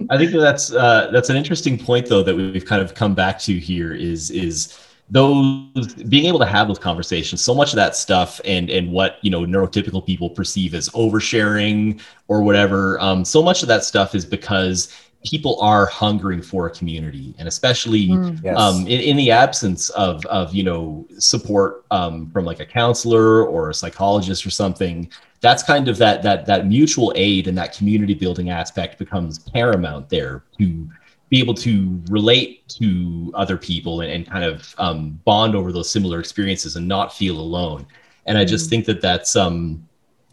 [0.09, 3.39] I think that's uh, that's an interesting point though that we've kind of come back
[3.39, 4.79] to here is is
[5.09, 9.17] those being able to have those conversations so much of that stuff and and what
[9.21, 14.13] you know neurotypical people perceive as oversharing or whatever um, so much of that stuff
[14.13, 14.93] is because
[15.25, 18.57] people are hungering for a community and especially mm, yes.
[18.57, 23.45] um, in, in, the absence of of you know support um, from like a counselor
[23.45, 25.09] or a psychologist or something
[25.41, 30.07] that's kind of that that that mutual aid and that community building aspect becomes paramount
[30.09, 30.89] there to
[31.29, 35.89] be able to relate to other people and, and kind of um, bond over those
[35.89, 37.85] similar experiences and not feel alone.
[38.25, 38.69] And I just mm.
[38.71, 39.87] think that that's um,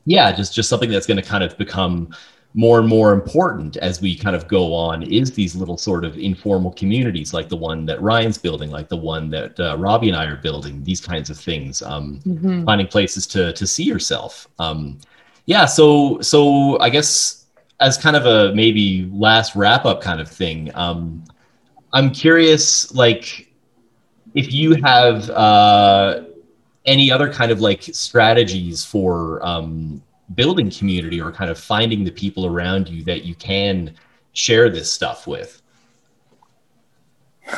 [0.05, 2.15] yeah, just just something that's going to kind of become
[2.57, 6.17] more and more important as we kind of go on is these little sort of
[6.17, 10.17] informal communities like the one that Ryan's building, like the one that uh, Robbie and
[10.17, 12.65] I are building, these kinds of things, um, mm-hmm.
[12.65, 14.49] finding places to, to see yourself.
[14.59, 14.99] Um,
[15.45, 15.67] yeah.
[15.67, 17.45] So, so I guess
[17.81, 21.25] as kind of a maybe last wrap up kind of thing, um,
[21.93, 23.53] I'm curious, like
[24.35, 26.23] if you have, uh,
[26.87, 30.03] any other kind of like strategies for um,
[30.35, 33.95] building community or kind of finding the people around you that you can
[34.33, 35.63] share this stuff with?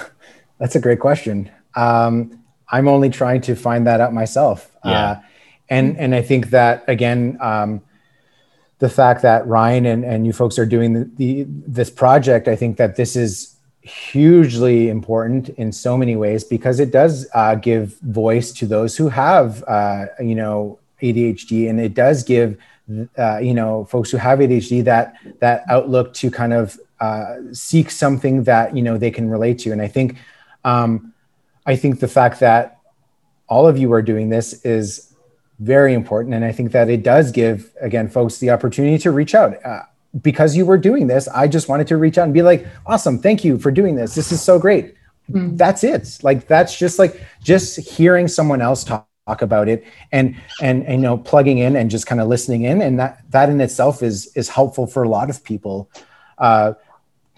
[0.58, 1.50] That's a great question.
[1.76, 4.74] Um, I'm only trying to find that out myself.
[4.84, 4.90] Yeah.
[4.90, 5.20] Uh,
[5.70, 7.82] and, and I think that again, um,
[8.78, 12.56] the fact that Ryan and, and you folks are doing the, the, this project, I
[12.56, 17.98] think that this is hugely important in so many ways because it does uh, give
[18.00, 22.58] voice to those who have, uh, you know, ADHD, and it does give
[23.18, 27.90] uh, you know folks who have ADHD that that outlook to kind of uh, seek
[27.90, 29.72] something that you know they can relate to.
[29.72, 30.16] And I think
[30.64, 31.12] um,
[31.66, 32.78] I think the fact that
[33.48, 35.07] all of you are doing this is
[35.58, 39.34] very important, and I think that it does give again folks the opportunity to reach
[39.34, 39.64] out.
[39.64, 39.82] Uh,
[40.22, 43.18] because you were doing this, I just wanted to reach out and be like, "Awesome,
[43.18, 44.14] thank you for doing this.
[44.14, 44.94] This is so great."
[45.30, 45.58] Mm.
[45.58, 46.18] That's it.
[46.22, 50.94] Like that's just like just hearing someone else talk talk about it and, and and
[50.94, 54.02] you know plugging in and just kind of listening in and that that in itself
[54.02, 55.90] is is helpful for a lot of people
[56.38, 56.72] uh,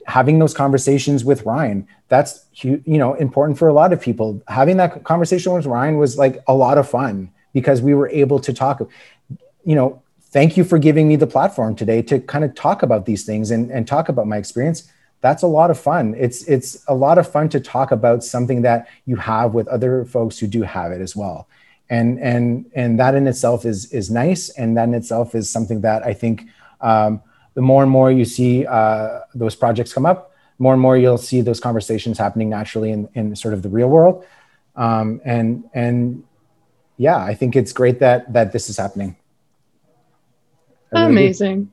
[0.07, 4.77] having those conversations with ryan that's you know important for a lot of people having
[4.77, 8.53] that conversation with ryan was like a lot of fun because we were able to
[8.53, 8.81] talk
[9.65, 13.05] you know thank you for giving me the platform today to kind of talk about
[13.05, 14.91] these things and, and talk about my experience.
[15.23, 16.15] That's a lot of fun.
[16.17, 20.05] It's it's a lot of fun to talk about something that you have with other
[20.07, 21.47] folks who do have it as well.
[21.91, 24.49] And and and that in itself is is nice.
[24.51, 26.47] And that in itself is something that i think
[26.81, 27.21] um,
[27.53, 30.31] the more and more you see uh, those projects come up
[30.61, 33.89] more and more you'll see those conversations happening naturally in, in sort of the real
[33.89, 34.25] world.
[34.77, 36.23] Um, and and
[37.01, 39.17] yeah i think it's great that that this is happening
[40.93, 41.71] amazing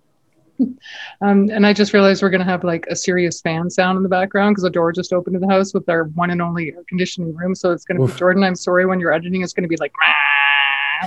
[1.22, 4.04] um, and I just realized we're going to have like a serious fan sound in
[4.04, 6.70] the background because the door just opened to the house with our one and only
[6.70, 7.56] air conditioning room.
[7.56, 8.44] So it's going to be Jordan.
[8.44, 9.94] I'm sorry when you're editing, it's going to be like.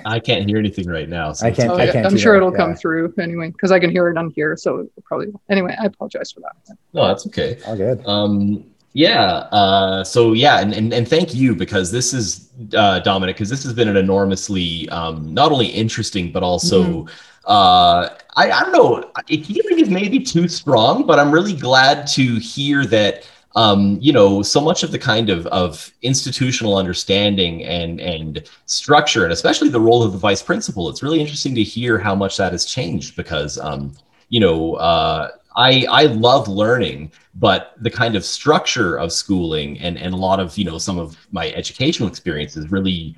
[0.05, 1.33] I can't hear anything right now.
[1.33, 1.71] So I can't.
[1.71, 2.59] Oh, I can't I'm sure it'll yeah.
[2.59, 4.57] come through anyway because I can hear it on here.
[4.57, 5.77] So probably anyway.
[5.81, 6.77] I apologize for that.
[6.93, 7.59] No, that's okay.
[7.66, 8.07] All good.
[8.07, 9.49] Um, yeah.
[9.53, 13.62] Uh, so yeah, and, and and thank you because this is uh, Dominic because this
[13.64, 16.82] has been an enormously um, not only interesting but also.
[16.84, 19.11] Mm-hmm uh, I, I don't know.
[19.26, 23.28] Healing is maybe too strong, but I'm really glad to hear that.
[23.57, 29.24] Um, you know, so much of the kind of of institutional understanding and and structure,
[29.24, 30.88] and especially the role of the vice principal.
[30.88, 33.93] It's really interesting to hear how much that has changed because, um,
[34.28, 39.98] you know, uh, I I love learning, but the kind of structure of schooling and
[39.98, 43.16] and a lot of you know some of my educational experiences really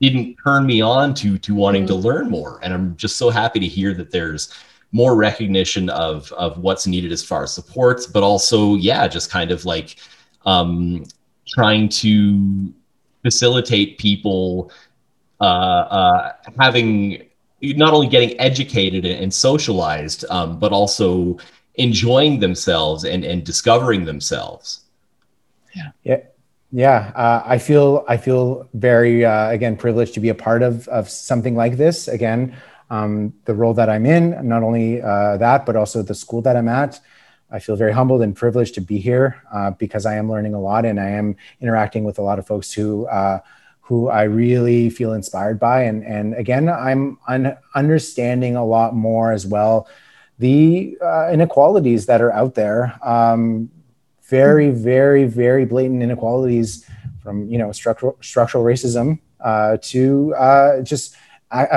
[0.00, 2.02] didn't turn me on to to wanting to mm-hmm.
[2.02, 4.52] learn more and i'm just so happy to hear that there's
[4.90, 9.52] more recognition of of what's needed as far as supports but also yeah just kind
[9.52, 9.96] of like
[10.46, 11.04] um
[11.46, 12.72] trying to
[13.22, 14.70] facilitate people
[15.40, 17.24] uh, uh, having
[17.60, 21.36] not only getting educated and socialized, um, but also
[21.76, 24.82] enjoying themselves and, and discovering themselves.
[25.74, 25.90] Yeah.
[26.02, 26.20] Yeah.
[26.76, 30.88] Yeah, uh, I feel I feel very uh, again privileged to be a part of
[30.88, 32.08] of something like this.
[32.08, 32.56] Again,
[32.90, 36.56] um, the role that I'm in, not only uh, that, but also the school that
[36.56, 36.98] I'm at.
[37.48, 40.60] I feel very humbled and privileged to be here uh, because I am learning a
[40.60, 43.38] lot and I am interacting with a lot of folks who uh,
[43.80, 45.82] who I really feel inspired by.
[45.84, 49.86] And and again, I'm un- understanding a lot more as well
[50.38, 52.98] the uh, inequalities that are out there.
[53.02, 53.70] Um,
[54.24, 56.88] very, very, very blatant inequalities
[57.22, 61.16] from you know structural structural racism uh, to uh, just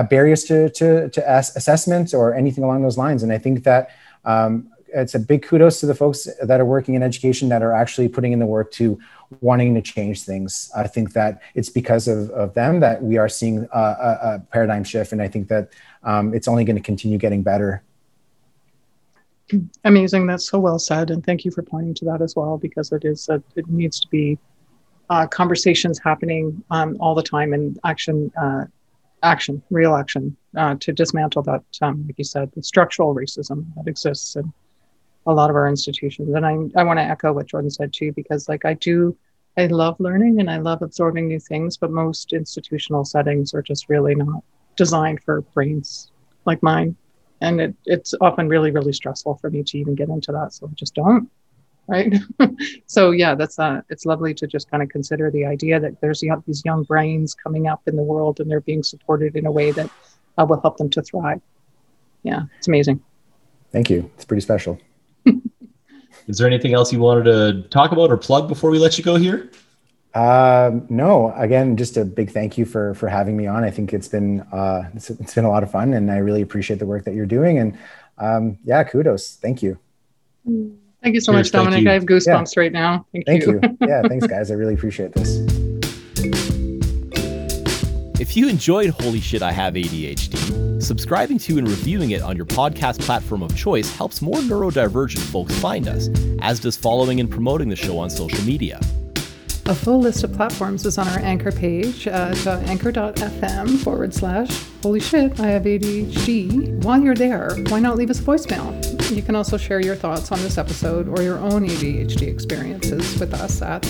[0.09, 3.23] barriers to to, to ass- assessment or anything along those lines.
[3.23, 3.91] And I think that
[4.25, 7.73] um, it's a big kudos to the folks that are working in education that are
[7.73, 8.97] actually putting in the work to
[9.41, 10.71] wanting to change things.
[10.75, 14.85] I think that it's because of, of them that we are seeing a, a paradigm
[14.85, 17.83] shift, and I think that um, it's only going to continue getting better
[19.83, 20.27] Amazing.
[20.27, 21.09] That's so well said.
[21.11, 23.99] And thank you for pointing to that as well, because it is, a, it needs
[24.01, 24.37] to be
[25.09, 28.65] uh, conversations happening um, all the time and action, uh,
[29.23, 33.87] action, real action uh, to dismantle that, um, like you said, the structural racism that
[33.87, 34.35] exists.
[34.35, 34.51] in
[35.27, 36.33] a lot of our institutions.
[36.33, 39.15] And I, I want to echo what Jordan said too, because like I do,
[39.57, 43.89] I love learning and I love absorbing new things, but most institutional settings are just
[43.89, 44.43] really not
[44.77, 46.11] designed for brains
[46.45, 46.95] like mine.
[47.41, 50.53] And it, it's often really, really stressful for me to even get into that.
[50.53, 51.29] So I just don't.
[51.87, 52.15] Right.
[52.85, 56.21] so yeah, that's uh, it's lovely to just kind of consider the idea that there's
[56.21, 59.51] young, these young brains coming up in the world and they're being supported in a
[59.51, 59.89] way that
[60.37, 61.41] uh, will help them to thrive.
[62.23, 63.01] Yeah, it's amazing.
[63.71, 64.11] Thank you.
[64.15, 64.77] It's pretty special.
[66.27, 69.03] Is there anything else you wanted to talk about or plug before we let you
[69.03, 69.49] go here?
[70.13, 73.63] Um, no, again, just a big thank you for for having me on.
[73.63, 76.41] I think it's been uh, it's, it's been a lot of fun, and I really
[76.41, 77.59] appreciate the work that you're doing.
[77.59, 77.77] And
[78.17, 79.35] um, yeah, kudos.
[79.35, 79.77] Thank you.
[81.03, 81.87] Thank you so Cheers, much, Dominic.
[81.87, 82.59] I have goosebumps yeah.
[82.59, 83.05] right now.
[83.11, 83.59] Thank, thank you.
[83.61, 83.77] you.
[83.87, 84.49] Yeah, thanks, guys.
[84.49, 85.39] I really appreciate this.
[88.19, 92.47] If you enjoyed Holy Shit, I Have ADHD, subscribing to and reviewing it on your
[92.47, 96.09] podcast platform of choice helps more neurodivergent folks find us,
[96.41, 98.79] as does following and promoting the show on social media.
[99.67, 104.63] A full list of platforms is on our anchor page at uh, anchor.fm forward slash
[104.81, 106.83] holy shit, I have ADHD.
[106.85, 109.13] While you're there, why not leave us a voicemail?
[109.13, 113.33] You can also share your thoughts on this episode or your own ADHD experiences with
[113.33, 113.85] us at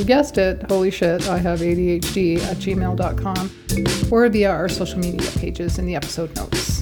[0.00, 3.50] you guessed it, holy shit, I have ADHD at gmail.com
[4.10, 6.80] or via our social media pages in the episode notes.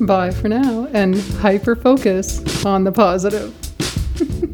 [0.00, 3.54] Bye for now and hyper focus on the positive.